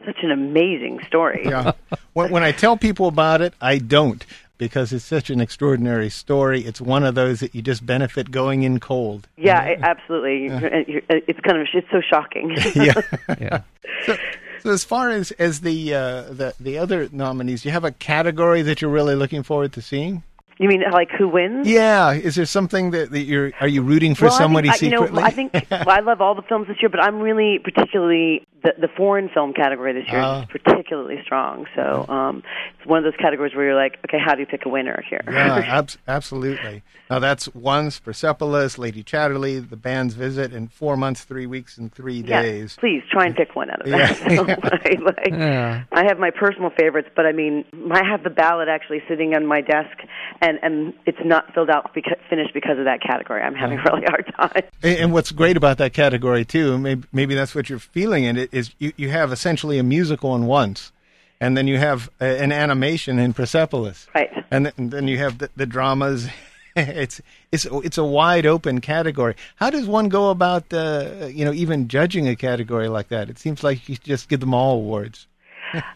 such 0.05 0.17
an 0.23 0.31
amazing 0.31 0.99
story. 1.07 1.41
Yeah. 1.45 1.73
when, 2.13 2.31
when 2.31 2.43
I 2.43 2.51
tell 2.51 2.77
people 2.77 3.07
about 3.07 3.41
it, 3.41 3.53
I 3.61 3.77
don't 3.77 4.25
because 4.57 4.91
it's 4.91 5.05
such 5.05 5.29
an 5.29 5.39
extraordinary 5.39 6.09
story. 6.09 6.61
It's 6.65 6.81
one 6.81 7.03
of 7.05 7.15
those 7.15 7.39
that 7.39 7.55
you 7.55 7.61
just 7.61 7.85
benefit 7.85 8.29
going 8.29 8.63
in 8.63 8.79
cold. 8.79 9.27
Yeah, 9.37 9.61
it- 9.63 9.79
absolutely. 9.81 10.47
And 10.47 10.87
you're- 10.87 11.03
It's 11.09 11.39
kind 11.41 11.61
of 11.61 11.67
it's 11.73 11.87
so 11.91 12.01
shocking. 12.01 12.55
yeah. 12.75 12.93
Yeah. 13.39 13.61
So, 14.05 14.17
so 14.63 14.71
as 14.71 14.83
far 14.83 15.09
as 15.09 15.31
as 15.31 15.61
the 15.61 15.93
uh, 15.93 16.21
the 16.23 16.53
the 16.59 16.77
other 16.77 17.09
nominees, 17.11 17.63
do 17.63 17.69
you 17.69 17.73
have 17.73 17.83
a 17.83 17.91
category 17.91 18.61
that 18.61 18.81
you're 18.81 18.91
really 18.91 19.15
looking 19.15 19.43
forward 19.43 19.73
to 19.73 19.81
seeing? 19.81 20.23
you 20.59 20.67
mean 20.67 20.83
like 20.91 21.09
who 21.11 21.27
wins? 21.27 21.67
Yeah, 21.67 22.11
is 22.11 22.35
there 22.35 22.45
something 22.45 22.91
that, 22.91 23.11
that 23.11 23.21
you're 23.21 23.53
are 23.61 23.67
you 23.67 23.81
rooting 23.81 24.13
for 24.13 24.25
well, 24.25 24.37
somebody 24.37 24.69
I 24.69 24.73
think, 24.73 24.93
I- 24.93 24.97
secretly? 24.97 25.15
You 25.15 25.21
know, 25.21 25.27
I 25.27 25.31
think 25.31 25.53
well, 25.71 25.89
I 25.89 26.01
love 26.01 26.21
all 26.21 26.35
the 26.35 26.41
films 26.41 26.67
this 26.67 26.77
year, 26.81 26.89
but 26.89 26.99
I'm 26.99 27.19
really 27.19 27.59
particularly 27.59 28.45
the, 28.63 28.73
the 28.79 28.87
foreign 28.95 29.29
film 29.29 29.53
category 29.53 29.93
this 29.93 30.07
year 30.11 30.19
Ah. 30.21 30.41
is 30.41 30.45
particularly 30.47 31.19
strong. 31.23 31.65
So 31.75 32.05
um, 32.09 32.43
it's 32.77 32.87
one 32.87 32.97
of 32.97 33.03
those 33.03 33.19
categories 33.19 33.55
where 33.55 33.65
you're 33.65 33.75
like, 33.75 33.97
okay, 34.05 34.17
how 34.23 34.35
do 34.35 34.41
you 34.41 34.45
pick 34.47 34.65
a 34.65 34.69
winner 34.69 35.01
here? 35.09 35.21
yeah, 35.27 35.55
abs- 35.67 35.97
absolutely. 36.07 36.83
Now 37.09 37.19
that's 37.19 37.47
Once, 37.55 37.99
Persepolis, 37.99 38.77
Lady 38.77 39.03
Chatterley, 39.03 39.67
The 39.67 39.75
Band's 39.77 40.13
Visit, 40.13 40.53
and 40.53 40.71
Four 40.71 40.95
Months, 40.97 41.23
Three 41.23 41.47
Weeks, 41.47 41.77
and 41.77 41.91
Three 41.91 42.21
Yeah, 42.21 42.41
Days. 42.43 42.75
please 42.79 43.01
try 43.11 43.25
and 43.25 43.35
pick 43.35 43.55
one 43.55 43.69
out 43.71 43.81
of 43.81 43.87
Yeah. 43.87 44.13
that. 44.13 44.19
So, 44.35 44.43
right, 44.45 45.01
like, 45.01 45.29
Yeah. 45.31 45.83
I 45.91 46.03
have 46.05 46.19
my 46.19 46.29
personal 46.29 46.69
favorites, 46.77 47.09
but 47.15 47.25
I 47.25 47.31
mean, 47.31 47.65
I 47.91 48.03
have 48.05 48.23
the 48.23 48.29
ballot 48.29 48.67
actually 48.67 49.01
sitting 49.07 49.33
on 49.35 49.45
my 49.45 49.61
desk, 49.61 49.97
and 50.41 50.59
and 50.61 50.93
it's 51.05 51.17
not 51.25 51.53
filled 51.53 51.69
out 51.69 51.93
because 51.95 52.13
finished 52.29 52.53
because 52.53 52.77
of 52.77 52.85
that 52.85 53.01
category. 53.01 53.41
I'm 53.41 53.55
having 53.55 53.79
a 53.79 53.83
really 53.83 54.03
hard 54.07 54.31
time. 54.39 54.63
And, 54.83 54.97
and 54.99 55.13
what's 55.13 55.31
great 55.31 55.57
about 55.57 55.77
that 55.79 55.93
category 55.93 56.45
too, 56.45 56.77
maybe, 56.77 57.07
maybe 57.11 57.33
that's 57.35 57.55
what 57.55 57.69
you're 57.69 57.79
feeling 57.79 58.23
in 58.25 58.37
it, 58.37 58.48
is 58.51 58.73
you, 58.79 58.93
you 58.95 59.09
have 59.09 59.31
essentially 59.31 59.77
a 59.77 59.83
musical 59.83 60.35
in 60.35 60.45
Once, 60.45 60.91
and 61.39 61.57
then 61.57 61.67
you 61.67 61.77
have 61.77 62.09
a, 62.19 62.41
an 62.41 62.51
animation 62.51 63.19
in 63.19 63.33
Persepolis. 63.33 64.07
Right. 64.13 64.29
and, 64.51 64.65
th- 64.65 64.75
and 64.77 64.91
then 64.91 65.07
you 65.07 65.17
have 65.17 65.37
the, 65.37 65.49
the 65.55 65.65
dramas. 65.65 66.27
it's 66.75 67.21
it's 67.51 67.65
it's 67.65 67.97
a 67.97 68.03
wide 68.03 68.45
open 68.45 68.81
category. 68.81 69.35
How 69.55 69.69
does 69.69 69.87
one 69.87 70.09
go 70.09 70.29
about 70.29 70.71
uh, 70.73 71.27
you 71.31 71.45
know 71.45 71.53
even 71.53 71.87
judging 71.87 72.27
a 72.27 72.35
category 72.35 72.87
like 72.87 73.09
that? 73.09 73.29
It 73.29 73.39
seems 73.39 73.63
like 73.63 73.89
you 73.89 73.95
just 73.97 74.29
give 74.29 74.39
them 74.39 74.53
all 74.53 74.75
awards. 74.75 75.27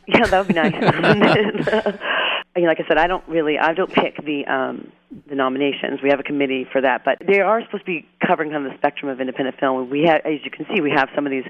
Yeah, 0.07 0.25
that 0.27 0.39
would 0.39 0.47
be 0.47 0.53
nice. 0.53 1.97
I 2.55 2.59
mean, 2.59 2.67
like 2.67 2.79
I 2.79 2.87
said, 2.87 2.97
I 2.97 3.07
don't 3.07 3.27
really, 3.27 3.57
I 3.57 3.73
don't 3.73 3.91
pick 3.91 4.23
the 4.23 4.45
um, 4.45 4.91
the 5.27 5.35
nominations. 5.35 6.01
We 6.01 6.09
have 6.09 6.19
a 6.19 6.23
committee 6.23 6.67
for 6.71 6.81
that, 6.81 7.03
but 7.05 7.17
they 7.25 7.39
are 7.39 7.61
supposed 7.63 7.85
to 7.85 7.91
be 7.91 8.05
covering 8.25 8.51
kind 8.51 8.65
of 8.65 8.71
the 8.71 8.77
spectrum 8.77 9.09
of 9.09 9.19
independent 9.19 9.59
film. 9.59 9.89
We 9.89 10.03
have, 10.03 10.21
as 10.25 10.39
you 10.43 10.51
can 10.51 10.65
see, 10.73 10.81
we 10.81 10.91
have 10.91 11.09
some 11.15 11.25
of 11.25 11.31
these 11.31 11.45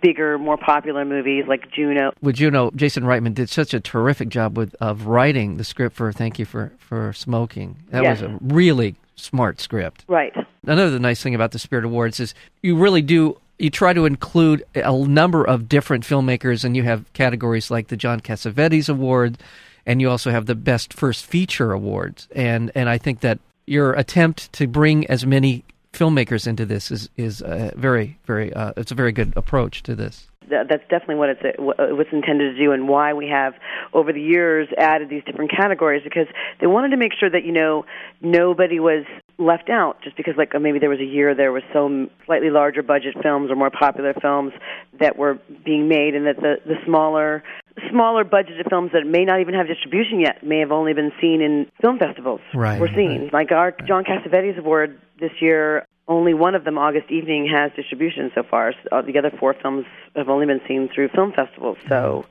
bigger, 0.00 0.38
more 0.38 0.56
popular 0.56 1.04
movies 1.04 1.44
like 1.48 1.70
Juno. 1.70 2.12
With 2.20 2.36
Juno, 2.36 2.70
Jason 2.76 3.04
Reitman 3.04 3.34
did 3.34 3.48
such 3.48 3.74
a 3.74 3.80
terrific 3.80 4.28
job 4.28 4.56
with 4.56 4.74
of 4.80 5.06
writing 5.06 5.56
the 5.56 5.64
script 5.64 5.96
for 5.96 6.12
"Thank 6.12 6.38
You 6.38 6.44
for 6.44 6.72
for 6.78 7.12
Smoking." 7.12 7.76
That 7.90 8.02
Yes. 8.02 8.22
was 8.22 8.30
a 8.30 8.38
really 8.42 8.96
smart 9.16 9.60
script. 9.60 10.04
Right. 10.08 10.34
Another 10.66 10.98
nice 10.98 11.22
thing 11.22 11.34
about 11.34 11.52
the 11.52 11.58
Spirit 11.58 11.84
Awards 11.84 12.18
is 12.20 12.34
you 12.62 12.76
really 12.76 13.02
do 13.02 13.36
you 13.58 13.70
try 13.70 13.92
to 13.92 14.06
include 14.06 14.64
a 14.74 14.92
number 15.06 15.44
of 15.44 15.68
different 15.68 16.02
filmmakers, 16.04 16.64
and 16.64 16.76
you 16.76 16.82
have 16.82 17.04
categories 17.12 17.70
like 17.70 17.88
the 17.88 17.96
John 17.96 18.20
Cassavetes 18.20 18.88
Award, 18.88 19.38
and 19.86 20.00
you 20.00 20.10
also 20.10 20.30
have 20.30 20.46
the 20.46 20.54
Best 20.54 20.92
First 20.92 21.26
Feature 21.26 21.72
Awards. 21.72 22.28
And 22.34 22.70
and 22.74 22.88
I 22.88 22.98
think 22.98 23.20
that 23.20 23.38
your 23.66 23.92
attempt 23.92 24.52
to 24.54 24.66
bring 24.66 25.06
as 25.06 25.24
many 25.26 25.64
filmmakers 25.92 26.46
into 26.46 26.66
this 26.66 26.90
is 26.90 27.08
is 27.16 27.42
uh, 27.42 27.70
very 27.76 28.18
very 28.26 28.52
uh, 28.52 28.72
it's 28.76 28.92
a 28.92 28.94
very 28.94 29.12
good 29.12 29.32
approach 29.36 29.82
to 29.84 29.94
this. 29.94 30.28
That's 30.48 30.82
definitely 30.90 31.14
what 31.14 31.28
it's 31.30 31.58
what 31.58 31.76
it's 31.78 32.12
intended 32.12 32.54
to 32.54 32.58
do, 32.62 32.72
and 32.72 32.88
why 32.88 33.14
we 33.14 33.28
have 33.28 33.54
over 33.94 34.12
the 34.12 34.20
years 34.20 34.68
added 34.76 35.08
these 35.08 35.22
different 35.24 35.50
categories 35.50 36.02
because 36.04 36.26
they 36.60 36.66
wanted 36.66 36.90
to 36.90 36.96
make 36.96 37.12
sure 37.18 37.30
that 37.30 37.44
you 37.44 37.52
know 37.52 37.86
nobody 38.20 38.78
was 38.78 39.04
left 39.38 39.70
out 39.70 40.02
just 40.02 40.16
because 40.16 40.34
like 40.36 40.52
maybe 40.60 40.78
there 40.78 40.90
was 40.90 41.00
a 41.00 41.04
year 41.04 41.34
there 41.34 41.52
was 41.52 41.62
some 41.72 42.10
slightly 42.26 42.50
larger 42.50 42.82
budget 42.82 43.14
films 43.22 43.50
or 43.50 43.56
more 43.56 43.70
popular 43.70 44.14
films 44.20 44.52
that 45.00 45.16
were 45.16 45.38
being 45.64 45.88
made 45.88 46.14
and 46.14 46.26
that 46.26 46.36
the 46.36 46.56
the 46.66 46.76
smaller 46.84 47.42
smaller 47.90 48.24
budgeted 48.24 48.68
films 48.68 48.92
that 48.92 49.06
may 49.06 49.24
not 49.24 49.40
even 49.40 49.54
have 49.54 49.66
distribution 49.66 50.20
yet 50.20 50.44
may 50.44 50.58
have 50.58 50.72
only 50.72 50.92
been 50.92 51.12
seen 51.20 51.40
in 51.40 51.66
film 51.80 51.98
festivals 51.98 52.40
Right, 52.54 52.80
were 52.80 52.88
seen 52.94 53.30
like 53.32 53.52
our 53.52 53.72
John 53.86 54.04
Cassavetes 54.04 54.58
award 54.58 55.00
this 55.20 55.32
year 55.40 55.86
only 56.08 56.34
one 56.34 56.54
of 56.54 56.64
them 56.64 56.78
August 56.78 57.10
evening 57.10 57.48
has 57.48 57.70
distribution 57.76 58.30
so 58.34 58.42
far. 58.42 58.74
Uh, 58.90 59.02
the 59.02 59.16
other 59.18 59.30
four 59.38 59.54
films 59.54 59.86
have 60.16 60.28
only 60.28 60.46
been 60.46 60.60
seen 60.66 60.88
through 60.92 61.08
film 61.08 61.32
festivals 61.32 61.78
so 61.88 62.26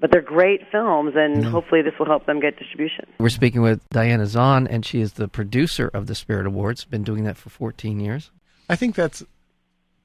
but 0.00 0.10
they're 0.10 0.20
great 0.20 0.60
films 0.70 1.14
and 1.16 1.44
hopefully 1.44 1.80
this 1.80 1.94
will 1.98 2.06
help 2.06 2.26
them 2.26 2.40
get 2.40 2.58
distribution. 2.58 3.06
We're 3.18 3.30
speaking 3.30 3.62
with 3.62 3.80
Diana 3.88 4.26
Zahn, 4.26 4.66
and 4.66 4.84
she 4.84 5.00
is 5.00 5.14
the 5.14 5.28
producer 5.28 5.88
of 5.94 6.08
the 6.08 6.14
Spirit 6.14 6.46
Awards. 6.46 6.84
Been 6.84 7.04
doing 7.04 7.24
that 7.24 7.38
for 7.38 7.48
14 7.48 8.00
years. 8.00 8.30
I 8.68 8.76
think 8.76 8.94
that's 8.94 9.22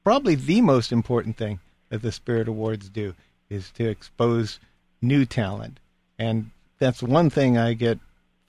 probably 0.04 0.36
the 0.36 0.62
most 0.62 0.92
important 0.94 1.36
thing 1.36 1.60
that 1.90 2.02
the 2.02 2.12
Spirit 2.12 2.48
Awards 2.48 2.90
do 2.90 3.14
is 3.50 3.72
to 3.72 3.90
expose 3.90 4.60
new 5.02 5.26
talent, 5.26 5.80
and 6.18 6.52
that's 6.80 7.04
one 7.04 7.30
thing 7.30 7.58
I 7.58 7.74
get 7.74 8.00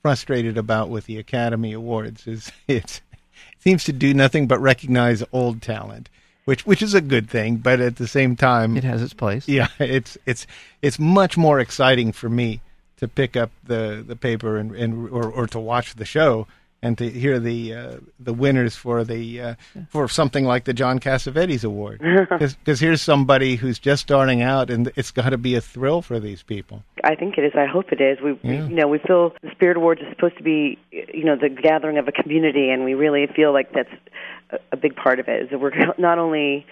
frustrated 0.02 0.56
about 0.56 0.88
with 0.88 1.06
the 1.06 1.18
Academy 1.18 1.72
Awards 1.72 2.26
is 2.26 2.50
it's, 2.68 2.98
it 2.98 3.62
seems 3.62 3.84
to 3.84 3.92
do 3.92 4.14
nothing 4.14 4.46
but 4.46 4.60
recognize 4.60 5.22
old 5.32 5.62
talent, 5.62 6.08
which 6.44 6.66
which 6.66 6.82
is 6.82 6.94
a 6.94 7.00
good 7.00 7.28
thing, 7.28 7.56
but 7.56 7.80
at 7.80 7.96
the 7.96 8.08
same 8.08 8.36
time, 8.36 8.76
it 8.76 8.84
has 8.84 9.02
its 9.02 9.14
place. 9.14 9.48
Yeah, 9.48 9.68
it's 9.78 10.16
it's 10.26 10.46
it's 10.82 10.98
much 10.98 11.36
more 11.36 11.60
exciting 11.60 12.12
for 12.12 12.28
me 12.28 12.60
to 12.96 13.08
pick 13.08 13.36
up 13.36 13.50
the 13.64 14.04
the 14.06 14.16
paper 14.16 14.56
and, 14.56 14.74
and 14.74 15.08
or, 15.10 15.30
or 15.30 15.46
to 15.48 15.58
watch 15.58 15.94
the 15.94 16.04
show 16.04 16.46
and 16.82 16.96
to 16.98 17.08
hear 17.08 17.38
the 17.38 17.74
uh, 17.74 17.96
the 18.18 18.32
winners 18.32 18.74
for 18.74 19.04
the 19.04 19.40
uh, 19.40 19.54
for 19.90 20.08
something 20.08 20.44
like 20.44 20.64
the 20.64 20.72
John 20.72 20.98
Cassavetes 20.98 21.64
Award 21.64 22.00
because 22.30 22.80
here's 22.80 23.02
somebody 23.02 23.56
who's 23.56 23.78
just 23.78 24.02
starting 24.02 24.42
out 24.42 24.70
and 24.70 24.90
it's 24.96 25.10
got 25.10 25.30
to 25.30 25.38
be 25.38 25.54
a 25.54 25.60
thrill 25.60 26.02
for 26.02 26.18
these 26.18 26.42
people. 26.42 26.82
I 27.04 27.14
think 27.14 27.38
it 27.38 27.44
is. 27.44 27.52
I 27.54 27.66
hope 27.66 27.92
it 27.92 28.00
is. 28.00 28.18
We, 28.22 28.38
Yeah. 28.42 28.64
we 28.64 28.70
you 28.70 28.76
know 28.76 28.88
we 28.88 28.98
feel 28.98 29.34
the 29.42 29.50
Spirit 29.52 29.76
Awards 29.76 30.00
is 30.00 30.08
supposed 30.10 30.36
to 30.38 30.42
be 30.42 30.78
you 30.90 31.24
know 31.24 31.36
the 31.36 31.48
gathering 31.48 31.98
of 31.98 32.08
a 32.08 32.12
community, 32.12 32.70
and 32.70 32.84
we 32.84 32.94
really 32.94 33.26
feel 33.34 33.52
like 33.52 33.72
that's 33.72 33.92
a, 34.50 34.58
a 34.72 34.76
big 34.76 34.96
part 34.96 35.20
of 35.20 35.28
it. 35.28 35.44
Is 35.44 35.50
that 35.50 35.60
we're 35.60 35.72
not 35.98 36.18
only 36.18 36.66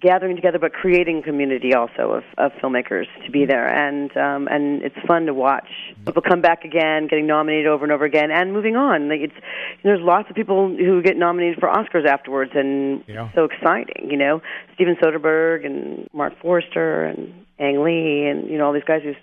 gathering 0.00 0.34
together 0.36 0.58
but 0.58 0.72
creating 0.72 1.22
community 1.22 1.72
also 1.72 2.10
of, 2.14 2.24
of 2.36 2.52
filmmakers 2.60 3.06
to 3.24 3.30
be 3.30 3.46
there 3.46 3.66
and 3.66 4.14
um 4.16 4.48
and 4.48 4.82
it's 4.82 4.96
fun 5.06 5.24
to 5.26 5.32
watch 5.32 5.68
people 6.04 6.20
come 6.20 6.40
back 6.40 6.64
again 6.64 7.06
getting 7.06 7.26
nominated 7.28 7.66
over 7.68 7.84
and 7.84 7.92
over 7.92 8.04
again 8.04 8.30
and 8.32 8.52
moving 8.52 8.74
on 8.76 9.08
like 9.08 9.20
it's 9.20 9.34
there's 9.84 10.00
lots 10.02 10.28
of 10.28 10.34
people 10.34 10.68
who 10.76 11.00
get 11.00 11.16
nominated 11.16 11.58
for 11.60 11.68
Oscars 11.68 12.06
afterwards 12.06 12.50
and 12.54 13.04
Yeah. 13.06 13.30
so 13.34 13.44
exciting 13.44 14.10
you 14.10 14.16
know 14.16 14.42
Steven 14.74 14.96
Soderbergh 14.96 15.64
and 15.64 16.08
Marc 16.12 16.38
Forster 16.40 17.04
and 17.04 17.32
Ang 17.60 17.84
Lee 17.84 18.26
and 18.26 18.50
you 18.50 18.58
know 18.58 18.66
all 18.66 18.72
these 18.72 18.82
guys 18.84 19.02
who's 19.04 19.16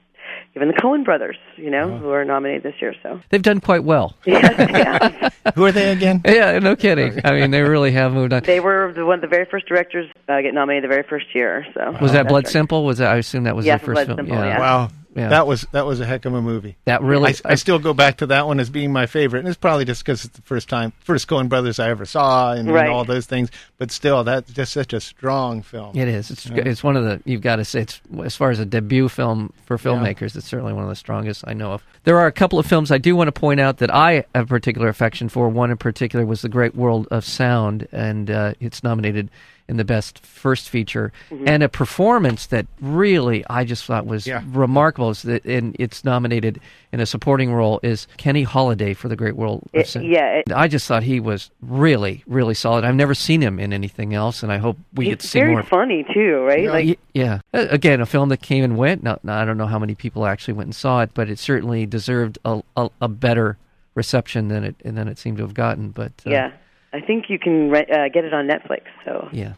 even 0.55 0.69
the 0.69 0.73
Coen 0.73 1.03
brothers 1.03 1.37
you 1.57 1.69
know 1.69 1.97
who 1.97 2.11
are 2.11 2.23
nominated 2.23 2.63
this 2.63 2.75
year 2.81 2.95
so 3.03 3.19
They've 3.29 3.41
done 3.41 3.59
quite 3.59 3.83
well. 3.83 4.15
yeah, 4.25 5.29
Who 5.55 5.65
are 5.65 5.71
they 5.71 5.91
again? 5.91 6.21
Yeah, 6.25 6.59
no 6.59 6.75
kidding. 6.75 7.19
I 7.25 7.31
mean, 7.33 7.51
they 7.51 7.61
really 7.61 7.91
have 7.91 8.13
moved 8.13 8.31
on. 8.31 8.43
they 8.43 8.59
were 8.59 8.93
the 8.93 9.05
one 9.05 9.15
of 9.15 9.21
the 9.21 9.27
very 9.27 9.45
first 9.45 9.65
directors 9.67 10.09
uh, 10.31 10.41
get 10.41 10.53
nominated 10.53 10.83
the 10.85 10.93
very 10.93 11.03
first 11.03 11.27
year 11.35 11.65
so 11.73 11.97
Was 12.01 12.13
that 12.13 12.27
Blood 12.27 12.45
right. 12.45 12.51
Simple? 12.51 12.85
Was 12.85 13.00
that? 13.00 13.11
I 13.11 13.17
assume 13.17 13.43
that 13.43 13.55
was 13.55 13.65
Yeah, 13.65 13.77
their 13.77 13.85
first 13.85 13.95
Blood 13.95 14.07
film. 14.07 14.17
Simple, 14.27 14.35
yeah. 14.38 14.59
Wow, 14.59 14.89
Yeah. 15.15 15.27
that 15.29 15.45
was 15.47 15.67
that 15.73 15.85
was 15.85 16.00
a 16.00 16.05
heck 16.05 16.23
of 16.25 16.33
a 16.33 16.41
movie. 16.41 16.77
That 16.85 17.01
really. 17.01 17.33
I, 17.45 17.51
I 17.51 17.55
still 17.55 17.79
go 17.79 17.93
back 17.93 18.17
to 18.17 18.27
that 18.27 18.47
one 18.47 18.59
as 18.59 18.69
being 18.69 18.93
my 18.93 19.05
favorite, 19.07 19.39
and 19.39 19.47
it's 19.50 19.57
probably 19.57 19.83
just 19.85 20.03
because 20.05 20.23
it's 20.25 20.35
the 20.35 20.41
first 20.43 20.69
time, 20.69 20.93
first 21.00 21.27
Coen 21.27 21.50
Brothers 21.50 21.79
I 21.79 21.89
ever 21.89 22.05
saw, 22.05 22.53
and, 22.53 22.69
and 22.69 22.88
all 22.89 23.03
those 23.03 23.25
things. 23.25 23.50
But 23.77 23.91
still, 23.91 24.23
that's 24.23 24.51
just 24.53 24.71
such 24.73 24.93
a 24.93 25.01
strong 25.01 25.61
film. 25.63 25.97
It 25.97 26.07
is. 26.07 26.31
It's 26.31 26.45
it's 26.45 26.83
one 26.83 26.95
of 26.95 27.03
the 27.03 27.21
you've 27.25 27.41
got 27.41 27.57
to 27.57 27.65
say 27.65 27.81
it's 27.81 28.00
as 28.23 28.35
far 28.38 28.51
as 28.51 28.59
a 28.59 28.65
debut 28.65 29.09
film 29.09 29.51
for 29.65 29.75
Yeah. 29.75 29.83
filmmakers. 29.83 30.35
It's 30.38 30.47
certainly 30.47 30.73
one 30.73 30.83
of 30.83 30.89
the 30.89 30.95
strongest 30.95 31.43
I 31.45 31.53
know 31.53 31.73
of. 31.73 31.83
There 32.03 32.17
are 32.17 32.27
a 32.27 32.31
couple 32.31 32.57
of 32.57 32.65
films 32.65 32.89
I 32.89 32.97
do 32.97 33.15
want 33.15 33.27
to 33.27 33.31
point 33.38 33.59
out 33.59 33.77
that 33.77 33.93
I 33.93 34.23
have 34.33 34.45
a 34.45 34.47
particular 34.47 34.88
affection 34.88 35.27
for. 35.29 35.50
One 35.50 35.69
in 35.71 35.77
particular 35.77 36.25
was 36.25 36.41
The 36.41 36.50
Great 36.50 36.73
World 36.75 37.07
of 37.11 37.25
Sound, 37.25 37.88
and 37.91 38.31
uh, 38.31 38.53
it's 38.59 38.81
nominated 38.83 39.29
in 39.71 39.77
the 39.77 39.85
best 39.85 40.19
first 40.25 40.69
feature 40.69 41.13
and 41.47 41.63
a 41.63 41.69
performance 41.69 42.45
that 42.47 42.67
really 42.81 43.43
I 43.49 43.63
just 43.63 43.85
thought 43.85 44.05
was 44.05 44.27
Yeah. 44.27 44.41
remarkable. 44.51 45.09
Is 45.11 45.21
that 45.23 45.45
and 45.45 45.75
it's 45.79 46.03
nominated 46.03 46.59
in 46.91 46.99
a 46.99 47.05
supporting 47.05 47.53
role 47.53 47.79
is 47.81 48.05
Kene 48.17 48.43
Holliday 48.43 48.93
for 48.93 49.07
The 49.07 49.15
Great 49.15 49.37
World 49.37 49.63
of 49.73 49.95
yeah, 50.03 50.39
it- 50.39 50.51
I 50.53 50.67
just 50.67 50.87
thought 50.87 51.03
he 51.03 51.21
was 51.21 51.49
really 51.61 52.23
really 52.27 52.53
solid. 52.53 52.83
I've 52.83 52.95
never 52.95 53.15
seen 53.15 53.41
him 53.41 53.59
in 53.59 53.71
anything 53.71 54.13
else, 54.13 54.43
and 54.43 54.51
I 54.51 54.57
hope 54.57 54.77
we 54.93 55.05
get 55.05 55.21
to 55.21 55.27
see 55.27 55.39
very 55.39 55.53
more. 55.53 55.63
funny 55.63 56.05
too, 56.13 56.41
right? 56.41 56.67
Like 56.67 56.99
yeah. 57.13 57.39
Again, 57.53 58.01
a 58.01 58.05
film 58.05 58.27
that 58.29 58.41
came 58.41 58.63
and 58.65 58.77
went. 58.77 59.03
Now, 59.03 59.19
now, 59.23 59.39
I 59.41 59.45
don't 59.45 59.57
know 59.57 59.67
how 59.67 59.79
many 59.79 59.95
people 59.95 60.25
actually 60.25 60.53
went 60.55 60.67
and 60.67 60.75
saw 60.75 61.01
it, 61.01 61.11
but 61.13 61.29
it 61.29 61.39
certainly 61.39 61.85
deserved 61.85 62.37
a, 62.43 62.61
a, 62.75 62.89
a 63.01 63.07
better 63.07 63.57
reception 63.95 64.49
than 64.49 64.63
it 64.65 64.75
than 64.83 65.07
it 65.07 65.17
seemed 65.17 65.37
to 65.37 65.43
have 65.43 65.53
gotten. 65.53 65.91
But 65.91 66.11
uh, 66.27 66.31
yeah, 66.31 66.51
I 66.93 66.99
think 66.99 67.29
you 67.29 67.39
can 67.39 67.69
re- 67.69 67.85
uh, 67.89 68.09
get 68.13 68.25
it 68.25 68.33
on 68.33 68.47
Netflix. 68.47 68.81
So 69.05 69.29
yeah, 69.31 69.53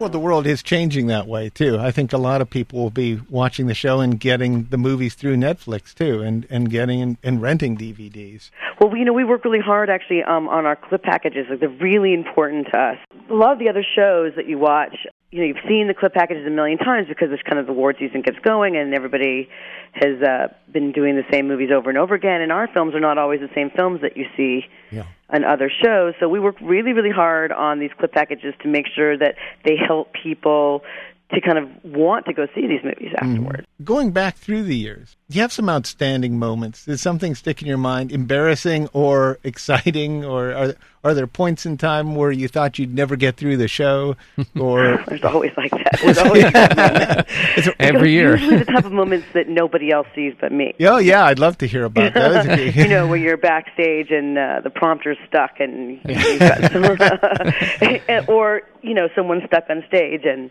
Well, 0.00 0.08
the 0.08 0.18
world 0.18 0.44
is 0.48 0.60
changing 0.60 1.06
that 1.06 1.28
way 1.28 1.50
too. 1.50 1.78
I 1.78 1.92
think 1.92 2.12
a 2.12 2.18
lot 2.18 2.40
of 2.40 2.50
people 2.50 2.80
will 2.80 2.90
be 2.90 3.20
watching 3.30 3.68
the 3.68 3.74
show 3.74 4.00
and 4.00 4.18
getting 4.18 4.64
the 4.64 4.76
movies 4.76 5.14
through 5.14 5.36
Netflix 5.36 5.94
too, 5.94 6.20
and 6.20 6.44
and 6.50 6.68
getting 6.68 7.00
and 7.00 7.16
and 7.22 7.40
renting 7.40 7.78
DVDs. 7.78 8.50
Well, 8.80 8.96
you 8.96 9.04
know, 9.04 9.12
we 9.12 9.22
work 9.22 9.44
really 9.44 9.60
hard 9.60 9.90
actually 9.90 10.24
um, 10.24 10.48
on 10.48 10.66
our 10.66 10.74
clip 10.74 11.04
packages. 11.04 11.46
Like, 11.48 11.60
they're 11.60 11.68
really 11.68 12.12
important 12.12 12.66
to 12.72 12.78
us. 12.78 12.98
A 13.30 13.34
lot 13.34 13.52
of 13.52 13.60
the 13.60 13.68
other 13.68 13.84
shows 13.84 14.32
that 14.34 14.48
you 14.48 14.58
watch, 14.58 15.06
you 15.34 15.40
know, 15.40 15.46
you've 15.48 15.68
seen 15.68 15.88
the 15.88 15.94
clip 15.94 16.14
packages 16.14 16.46
a 16.46 16.50
million 16.50 16.78
times 16.78 17.08
because 17.08 17.32
it's 17.32 17.42
kind 17.42 17.58
of 17.58 17.66
the 17.66 17.72
award 17.72 17.96
season 17.98 18.22
gets 18.22 18.38
going 18.38 18.76
and 18.76 18.94
everybody 18.94 19.48
has 19.92 20.22
uh, 20.22 20.46
been 20.70 20.92
doing 20.92 21.16
the 21.16 21.24
same 21.28 21.48
movies 21.48 21.70
over 21.74 21.90
and 21.90 21.98
over 21.98 22.14
again. 22.14 22.40
And 22.40 22.52
our 22.52 22.68
films 22.68 22.94
are 22.94 23.00
not 23.00 23.18
always 23.18 23.40
the 23.40 23.50
same 23.52 23.68
films 23.70 24.00
that 24.02 24.16
you 24.16 24.26
see 24.36 24.64
Yeah. 24.92 25.06
on 25.30 25.42
other 25.42 25.68
shows. 25.82 26.14
So 26.20 26.28
we 26.28 26.38
work 26.38 26.54
really, 26.60 26.92
really 26.92 27.10
hard 27.10 27.50
on 27.50 27.80
these 27.80 27.90
clip 27.98 28.12
packages 28.12 28.54
to 28.62 28.68
make 28.68 28.86
sure 28.94 29.18
that 29.18 29.34
they 29.64 29.74
help 29.76 30.12
people 30.12 30.84
to 31.32 31.40
kind 31.40 31.58
of 31.58 31.68
want 31.82 32.26
to 32.26 32.32
go 32.32 32.46
see 32.54 32.68
these 32.68 32.84
movies 32.84 33.12
afterwards. 33.18 33.66
Going 33.82 34.12
back 34.12 34.36
through 34.36 34.62
the 34.62 34.76
years, 34.76 35.16
you 35.28 35.40
have 35.40 35.52
some 35.52 35.68
outstanding 35.68 36.38
moments. 36.38 36.84
Does 36.84 37.00
something 37.02 37.34
stick 37.34 37.60
in 37.60 37.66
your 37.66 37.76
mind, 37.76 38.12
embarrassing 38.12 38.88
or 38.92 39.38
exciting, 39.42 40.24
or 40.24 40.52
are 40.54 40.74
are 41.02 41.12
there 41.12 41.26
points 41.26 41.66
in 41.66 41.76
time 41.76 42.14
where 42.14 42.30
you 42.32 42.46
thought 42.48 42.78
you'd 42.78 42.94
never 42.94 43.14
get 43.16 43.36
through 43.36 43.56
the 43.56 43.66
show, 43.68 44.16
or 44.58 45.02
There's 45.08 45.24
always 45.24 45.50
like 45.56 45.72
that. 45.72 45.98
There's 46.02 46.18
always 46.18 47.74
every 47.80 48.12
year. 48.12 48.36
Usually 48.36 48.58
the 48.58 48.64
type 48.64 48.84
of 48.84 48.92
moments 48.92 49.26
that 49.34 49.48
nobody 49.48 49.90
else 49.90 50.06
sees 50.14 50.34
but 50.40 50.52
me. 50.52 50.72
oh 50.80 50.98
yeah, 50.98 51.24
I'd 51.24 51.40
love 51.40 51.58
to 51.58 51.66
hear 51.66 51.84
about 51.84 52.14
those. 52.14 52.76
you 52.76 52.86
know, 52.86 53.08
where 53.08 53.18
you're 53.18 53.36
backstage 53.36 54.12
and 54.12 54.38
uh, 54.38 54.60
the 54.62 54.70
prompter's 54.70 55.18
stuck, 55.26 55.58
and 55.58 56.00
you've 56.08 56.38
got 56.38 56.70
some, 56.70 56.84
or 58.28 58.62
you 58.82 58.94
know, 58.94 59.08
someone's 59.16 59.42
stuck 59.46 59.64
on 59.68 59.82
stage, 59.88 60.22
and 60.24 60.50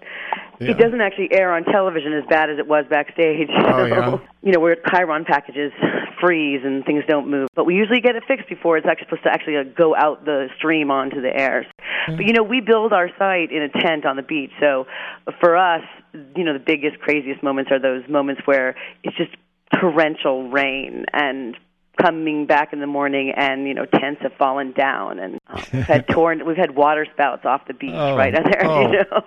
Yeah. 0.59 0.71
it 0.71 0.77
doesn't 0.77 1.01
actually 1.01 1.31
air 1.31 1.53
on 1.53 1.63
television 1.65 2.13
as 2.13 2.25
bad 2.29 2.49
as 2.49 2.57
it 2.59 2.67
was 2.67 2.85
backstage. 3.15 3.49
Oh, 3.51 3.85
yeah. 3.85 4.17
You 4.41 4.51
know, 4.51 4.59
where 4.59 4.75
Chyron 4.75 5.25
packages 5.25 5.71
freeze 6.19 6.61
and 6.63 6.85
things 6.85 7.03
don't 7.07 7.29
move, 7.29 7.49
but 7.55 7.65
we 7.65 7.75
usually 7.75 8.01
get 8.01 8.15
it 8.15 8.23
fixed 8.27 8.47
before 8.47 8.77
it's 8.77 8.87
actually 8.87 9.05
supposed 9.05 9.23
to 9.23 9.31
actually 9.31 9.57
uh, 9.57 9.63
go 9.63 9.95
out 9.95 10.25
the 10.25 10.47
stream 10.57 10.91
onto 10.91 11.21
the 11.21 11.35
airs. 11.35 11.65
But 12.07 12.25
you 12.25 12.33
know, 12.33 12.43
we 12.43 12.61
build 12.61 12.93
our 12.93 13.09
site 13.17 13.51
in 13.51 13.61
a 13.63 13.69
tent 13.69 14.05
on 14.05 14.15
the 14.15 14.21
beach, 14.21 14.51
so 14.59 14.85
for 15.39 15.57
us, 15.57 15.81
you 16.35 16.43
know, 16.43 16.53
the 16.53 16.63
biggest, 16.65 16.99
craziest 16.99 17.41
moments 17.41 17.71
are 17.71 17.79
those 17.79 18.03
moments 18.09 18.41
where 18.45 18.75
it's 19.03 19.15
just 19.17 19.31
torrential 19.79 20.49
rain 20.49 21.05
and 21.13 21.55
coming 22.01 22.45
back 22.45 22.73
in 22.73 22.79
the 22.79 22.87
morning 22.87 23.31
and 23.35 23.67
you 23.67 23.73
know 23.73 23.85
tents 23.85 24.21
have 24.21 24.33
fallen 24.33 24.71
down 24.71 25.19
and 25.19 25.37
uh, 25.47 25.61
we've 25.71 25.83
had 25.83 26.07
torn 26.09 26.43
we've 26.45 26.57
had 26.57 26.75
water 26.75 27.05
spouts 27.13 27.45
off 27.45 27.61
the 27.67 27.73
beach 27.73 27.91
Oh, 27.93 28.15
right 28.15 28.33
out 28.33 28.45
there 28.45 28.65
oh. 28.65 28.81
you 28.81 28.97
know 28.97 29.21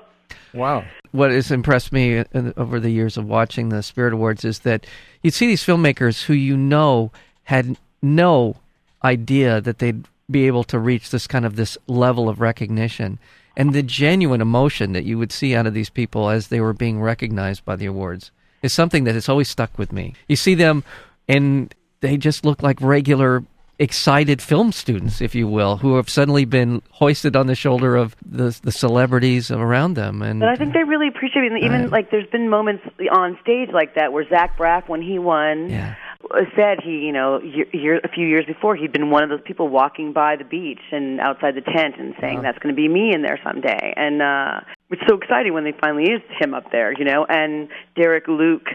wow. 0.55 0.85
what 1.13 1.31
has 1.31 1.51
impressed 1.51 1.93
me 1.93 2.25
over 2.57 2.81
the 2.81 2.91
years 2.91 3.17
of 3.17 3.27
watching 3.27 3.69
the 3.69 3.83
Spirit 3.83 4.13
Awards 4.13 4.45
is 4.45 4.61
that 4.61 4.87
you'd 5.23 5.35
see 5.35 5.47
these 5.47 5.65
filmmakers 5.65 6.25
who 6.25 6.35
you 6.35 6.57
know 6.57 7.11
had 7.45 7.77
no 8.03 8.57
idea 9.05 9.61
that 9.61 9.79
they'd 9.79 10.07
be 10.31 10.47
able 10.47 10.65
to 10.65 10.79
reach 10.79 11.11
this 11.11 11.27
kind 11.27 11.45
of 11.45 11.57
this 11.57 11.79
level 11.87 12.29
of 12.29 12.41
recognition 12.41 13.19
and 13.57 13.73
the 13.73 13.83
genuine 13.83 14.41
emotion 14.41 14.93
that 14.93 15.05
you 15.05 15.19
would 15.19 15.33
see 15.33 15.55
out 15.55 15.67
of 15.67 15.75
these 15.75 15.91
people 15.91 16.29
as 16.29 16.49
they 16.49 16.61
were 16.61 16.73
being 16.73 17.01
recognized 17.01 17.65
by 17.65 17.75
the 17.77 17.87
awards 17.87 18.31
is 18.63 18.73
something 18.73 19.05
that 19.05 19.15
has 19.15 19.29
always 19.29 19.49
stuck 19.49 19.79
with 19.79 19.93
me. 19.93 20.15
You 20.29 20.37
see 20.37 20.55
them 20.55 20.85
and 21.29 21.75
they 22.01 22.17
just 22.17 22.45
look 22.45 22.63
like 22.63 22.81
regular 22.81 23.43
excited 23.79 24.41
film 24.41 24.73
students, 24.73 25.21
if 25.21 25.35
you 25.35 25.47
will, 25.47 25.77
who 25.79 25.97
have 25.97 26.09
suddenly 26.09 26.45
been 26.45 26.81
hoisted 26.93 27.37
on 27.37 27.47
the 27.47 27.55
shoulder 27.55 27.97
of 27.97 28.17
the 28.25 28.59
the 28.63 28.73
celebrities 28.73 29.51
around 29.51 29.95
them. 29.95 30.23
And 30.23 30.41
but 30.41 30.49
i 30.49 30.57
think 30.57 30.73
they 30.73 30.85
really 30.85 31.09
appreciate 31.09 31.45
it 31.45 31.53
and 31.53 31.63
even 31.63 31.83
Right. 31.83 31.93
like 31.93 32.11
there's 32.11 32.29
been 32.31 32.49
moments 32.49 32.85
on 33.13 33.39
stage 33.43 33.69
like 33.73 33.95
that 33.97 34.13
where 34.13 34.27
zach 34.29 34.57
braff 34.57 34.89
when 34.89 35.03
he 35.03 35.19
won 35.19 35.69
Yeah. 35.71 35.95
uh, 36.31 36.41
said 36.57 36.79
he 36.83 36.99
you 37.07 37.13
know 37.13 37.41
year, 37.43 37.67
year, 37.73 38.01
a 38.03 38.09
few 38.09 38.27
years 38.27 38.47
before 38.47 38.77
he'd 38.77 38.93
been 38.93 39.11
one 39.11 39.23
of 39.23 39.29
those 39.29 39.43
people 39.45 39.69
walking 39.69 40.13
by 40.13 40.37
the 40.37 40.45
beach 40.45 40.81
and 40.93 41.21
outside 41.21 41.55
the 41.55 41.61
tent 41.61 41.97
and 41.99 42.15
saying 42.21 42.43
that's 42.43 42.59
going 42.59 42.75
to 42.75 42.77
be 42.81 42.89
me 42.89 43.13
in 43.15 43.21
there 43.23 43.39
someday 43.45 43.93
and 43.97 44.23
uh 44.23 44.61
it's 44.91 45.03
so 45.09 45.17
exciting 45.17 45.53
when 45.53 45.65
they 45.65 45.75
finally 45.81 46.05
is 46.05 46.23
him 46.41 46.55
up 46.55 46.71
there 46.73 46.93
you 46.99 47.05
know 47.05 47.27
and 47.29 47.69
derek 47.95 48.27
luke 48.29 48.69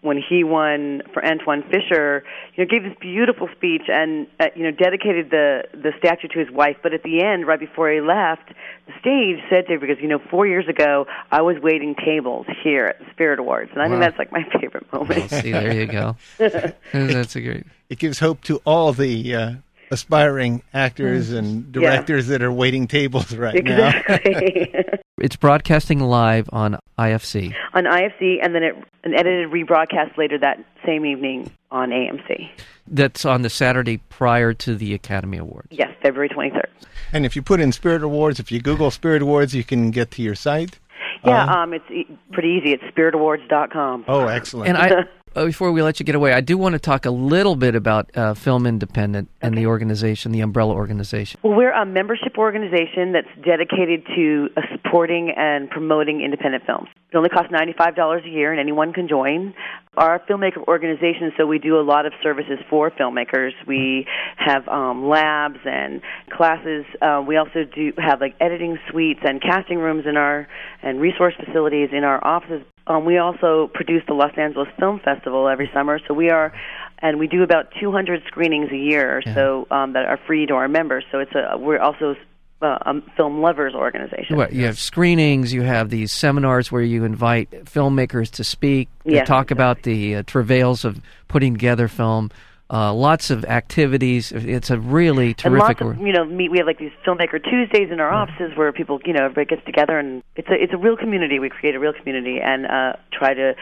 when 0.00 0.16
he 0.16 0.44
won 0.44 1.02
for 1.12 1.24
Antwone 1.24 1.62
Fisher, 1.70 2.22
you 2.54 2.64
know, 2.64 2.68
gave 2.68 2.82
this 2.82 2.96
beautiful 3.00 3.48
speech 3.56 3.82
and 3.88 4.26
uh, 4.38 4.46
you 4.54 4.62
know 4.62 4.70
dedicated 4.70 5.30
the 5.30 5.64
the 5.72 5.92
statue 5.98 6.28
to 6.28 6.38
his 6.38 6.50
wife. 6.50 6.76
But 6.82 6.94
at 6.94 7.02
the 7.02 7.22
end, 7.22 7.46
right 7.46 7.58
before 7.58 7.90
he 7.90 8.00
left 8.00 8.48
the 8.86 8.92
stage, 9.00 9.42
said 9.50 9.66
to 9.66 9.74
her 9.74 9.78
because 9.78 9.98
you 10.00 10.08
know 10.08 10.20
four 10.30 10.46
years 10.46 10.68
ago 10.68 11.06
I 11.30 11.42
was 11.42 11.56
waiting 11.60 11.94
tables 11.94 12.46
here 12.62 12.86
at 12.86 13.00
Spirit 13.12 13.38
Awards, 13.38 13.70
and 13.72 13.82
I 13.82 13.88
think 13.88 14.00
that's 14.00 14.18
like 14.18 14.32
my 14.32 14.44
favorite 14.60 14.90
moment. 14.92 15.30
See, 15.30 15.52
there 15.52 15.72
you 15.72 15.86
go. 15.86 16.16
That's 16.92 17.36
a 17.36 17.40
great. 17.40 17.66
It 17.88 17.98
gives 17.98 18.18
hope 18.18 18.42
to 18.42 18.60
all 18.64 18.92
the 18.92 19.34
uh, 19.34 19.52
aspiring 19.90 20.62
actors 20.74 21.30
and 21.32 21.70
directors 21.72 22.26
that 22.28 22.42
are 22.42 22.52
waiting 22.52 22.86
tables 22.86 23.34
right 23.34 23.62
now. 23.64 23.88
Exactly. 23.88 24.74
It's 25.20 25.34
broadcasting 25.34 25.98
live 25.98 26.48
on 26.52 26.78
IFC. 26.96 27.52
on 27.74 27.86
IFC, 27.86 28.36
and 28.40 28.54
then 28.54 28.62
it, 28.62 28.76
an 29.02 29.14
edited 29.14 29.50
rebroadcast 29.50 30.16
later 30.16 30.38
that 30.38 30.64
same 30.86 31.04
evening 31.04 31.50
on 31.72 31.90
AMC. 31.90 32.48
That's 32.86 33.24
on 33.24 33.42
the 33.42 33.50
Saturday 33.50 33.96
prior 34.10 34.54
to 34.54 34.76
the 34.76 34.94
Academy 34.94 35.38
Awards. 35.38 35.66
Yes, 35.72 35.90
February 36.02 36.28
23rd. 36.28 36.66
And 37.12 37.26
if 37.26 37.34
you 37.34 37.42
put 37.42 37.58
in 37.58 37.72
Spirit 37.72 38.04
Awards, 38.04 38.38
if 38.38 38.52
you 38.52 38.60
Google 38.60 38.92
Spirit 38.92 39.20
Awards, 39.22 39.56
you 39.56 39.64
can 39.64 39.90
get 39.90 40.12
to 40.12 40.22
your 40.22 40.36
site. 40.36 40.78
Yeah, 41.24 41.46
Uh, 41.46 41.62
um, 41.64 41.74
it's 41.74 41.90
e- 41.90 42.06
pretty 42.32 42.50
easy. 42.50 42.72
It's 42.74 42.84
spiritawards.com. 42.96 44.04
oh, 44.06 44.28
excellent. 44.28 44.68
And 44.68 44.78
I, 44.78 45.02
before 45.34 45.72
we 45.72 45.82
let 45.82 46.00
you 46.00 46.06
get 46.06 46.14
away, 46.14 46.32
I 46.32 46.40
do 46.40 46.58
want 46.58 46.74
to 46.74 46.78
talk 46.78 47.06
a 47.06 47.10
little 47.10 47.56
bit 47.56 47.74
about 47.74 48.16
uh, 48.16 48.34
Film 48.34 48.66
Independent 48.66 49.28
and 49.40 49.56
the 49.56 49.66
organization, 49.66 50.32
the 50.32 50.40
umbrella 50.40 50.74
organization. 50.74 51.38
Well, 51.42 51.56
we're 51.56 51.72
a 51.72 51.86
membership 51.86 52.38
organization 52.38 53.12
that's 53.12 53.28
dedicated 53.44 54.06
to 54.14 54.48
uh, 54.56 54.62
supporting 54.72 55.32
and 55.36 55.70
promoting 55.70 56.20
independent 56.20 56.64
films. 56.66 56.88
It 57.10 57.16
only 57.16 57.30
costs 57.30 57.50
$95 57.50 58.26
a 58.26 58.28
year, 58.28 58.50
and 58.50 58.60
anyone 58.60 58.92
can 58.92 59.08
join. 59.08 59.54
Our 59.96 60.20
filmmaker 60.20 60.66
organization, 60.68 61.32
so 61.36 61.46
we 61.46 61.58
do 61.58 61.80
a 61.80 61.82
lot 61.82 62.04
of 62.04 62.12
services 62.22 62.58
for 62.68 62.90
filmmakers. 62.90 63.52
We 63.66 64.06
have 64.36 64.68
um, 64.68 65.08
labs 65.08 65.58
and 65.64 66.02
classes. 66.30 66.84
Uh, 67.00 67.24
we 67.26 67.36
also 67.36 67.64
do 67.64 67.92
have 67.96 68.20
like 68.20 68.36
editing 68.40 68.78
suites 68.90 69.20
and 69.24 69.40
casting 69.40 69.78
rooms 69.78 70.04
in 70.06 70.16
our 70.16 70.46
and 70.82 71.00
resource 71.00 71.34
facilities 71.42 71.88
in 71.92 72.04
our 72.04 72.24
offices. 72.24 72.62
Um, 72.88 73.04
we 73.04 73.18
also 73.18 73.70
produce 73.74 74.02
the 74.08 74.14
Los 74.14 74.32
Angeles 74.36 74.68
Film 74.78 74.98
Festival 74.98 75.46
every 75.46 75.70
summer, 75.74 76.00
so 76.08 76.14
we 76.14 76.30
are, 76.30 76.52
and 77.00 77.18
we 77.18 77.26
do 77.26 77.42
about 77.42 77.66
200 77.78 78.22
screenings 78.26 78.70
a 78.72 78.76
year 78.76 79.22
Yeah. 79.24 79.34
so 79.34 79.66
um, 79.70 79.92
that 79.92 80.06
are 80.06 80.18
free 80.26 80.46
to 80.46 80.54
our 80.54 80.68
members. 80.68 81.04
So 81.12 81.20
it's 81.20 81.32
a 81.34 81.58
we're 81.58 81.78
also 81.78 82.16
uh, 82.60 82.78
a 82.80 82.94
film 83.16 83.40
lovers 83.40 83.74
organization. 83.74 84.36
What, 84.36 84.52
you 84.52 84.64
have 84.64 84.78
screenings, 84.78 85.52
you 85.52 85.62
have 85.62 85.90
these 85.90 86.12
seminars 86.12 86.72
where 86.72 86.82
you 86.82 87.04
invite 87.04 87.50
filmmakers 87.66 88.30
to 88.32 88.44
speak, 88.44 88.88
to 89.04 89.12
Yes, 89.12 89.28
talk 89.28 89.50
about 89.50 89.82
the 89.82 90.16
uh, 90.16 90.22
travails 90.26 90.84
of 90.84 91.00
putting 91.28 91.54
together 91.54 91.88
film. 91.88 92.30
Uh, 92.70 92.92
lots 92.92 93.30
of 93.30 93.44
activities. 93.46 94.30
It's 94.30 94.70
a 94.70 94.78
really 94.78 95.32
terrific. 95.32 95.80
and 95.80 95.88
lots 95.88 96.00
of 96.00 96.06
you 96.06 96.12
know 96.12 96.24
meet. 96.24 96.50
We 96.50 96.58
have 96.58 96.66
like 96.66 96.78
these 96.78 96.92
filmmaker 97.06 97.42
Tuesdays 97.42 97.90
in 97.90 97.98
our 97.98 98.12
offices 98.12 98.52
where 98.56 98.72
people 98.72 99.00
you 99.06 99.14
know 99.14 99.24
everybody 99.24 99.46
gets 99.46 99.64
together 99.64 99.98
and 99.98 100.22
it's 100.36 100.48
a 100.48 100.54
it's 100.62 100.74
a 100.74 100.76
real 100.76 100.96
community. 100.96 101.38
We 101.38 101.48
create 101.48 101.74
a 101.74 101.78
real 101.78 101.94
community 101.94 102.40
and 102.40 102.66
uh, 102.66 102.92
try 103.10 103.32
to 103.32 103.54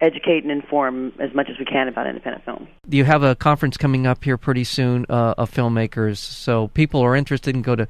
educate 0.00 0.42
and 0.42 0.50
inform 0.50 1.12
as 1.18 1.34
much 1.34 1.48
as 1.50 1.58
we 1.58 1.64
can 1.64 1.88
about 1.88 2.06
independent 2.06 2.44
film. 2.44 2.68
you 2.88 3.04
have 3.04 3.22
a 3.22 3.34
conference 3.34 3.76
coming 3.76 4.06
up 4.06 4.22
here 4.24 4.36
pretty 4.36 4.64
soon 4.64 5.06
uh, 5.08 5.34
of 5.38 5.50
filmmakers. 5.50 6.18
So 6.18 6.68
people 6.68 7.00
are 7.00 7.16
interested 7.16 7.52
can 7.52 7.62
go 7.62 7.76
to 7.76 7.88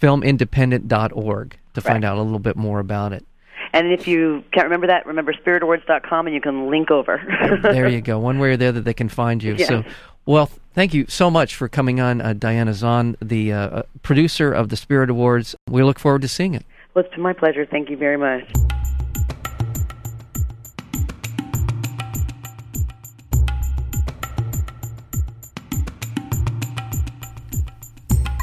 filmindependent.org 0.00 1.56
to 1.74 1.80
find 1.80 2.04
out 2.04 2.18
a 2.18 2.22
little 2.22 2.38
bit 2.38 2.56
more 2.56 2.80
about 2.80 3.12
it. 3.12 3.24
And 3.72 3.92
if 3.92 4.08
you 4.08 4.42
can't 4.52 4.64
remember 4.64 4.86
that, 4.86 5.06
remember 5.06 5.32
spiritawards.com 5.32 6.26
and 6.26 6.34
you 6.34 6.40
can 6.40 6.70
link 6.70 6.90
over. 6.90 7.20
there 7.62 7.88
you 7.88 8.00
go. 8.00 8.18
One 8.28 8.38
way 8.38 8.50
or 8.50 8.56
the 8.56 8.66
other, 8.66 8.80
they 8.80 8.94
can 8.94 9.08
find 9.08 9.42
you. 9.42 9.54
Yes. 9.54 9.68
So, 9.68 9.84
well, 10.26 10.50
thank 10.74 10.94
you 10.94 11.06
so 11.08 11.30
much 11.30 11.54
for 11.54 11.68
coming 11.68 12.00
on, 12.00 12.20
uh, 12.20 12.32
Diana 12.32 12.74
Zahn, 12.74 13.16
the 13.20 13.52
uh, 13.52 13.58
uh, 13.58 13.82
producer 14.02 14.52
of 14.52 14.68
the 14.68 14.76
Spirit 14.76 15.10
Awards. 15.10 15.54
We 15.68 15.82
look 15.82 15.98
forward 15.98 16.22
to 16.22 16.28
seeing 16.28 16.54
it. 16.54 16.64
well, 16.94 17.04
it's 17.04 17.14
been 17.14 17.22
my 17.22 17.32
pleasure. 17.32 17.66
Thank 17.66 17.90
you 17.90 17.96
very 17.96 18.16
much. 18.16 18.44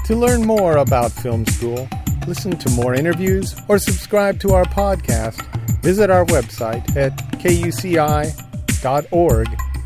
To 0.06 0.16
learn 0.16 0.46
more 0.46 0.78
about 0.78 1.12
film 1.12 1.46
school, 1.48 1.90
listen 2.28 2.52
to 2.58 2.70
more 2.72 2.94
interviews, 2.94 3.56
or 3.68 3.78
subscribe 3.78 4.40
to 4.42 4.54
our 4.54 4.66
podcast, 4.66 5.42
visit 5.82 6.10
our 6.10 6.26
website 6.26 6.96
at 6.96 7.16
kuci.org 7.40 8.28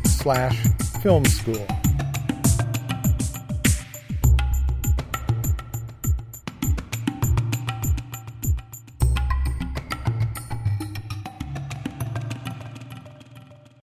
slash 0.06 0.66
film 1.02 1.24
school. 1.24 1.66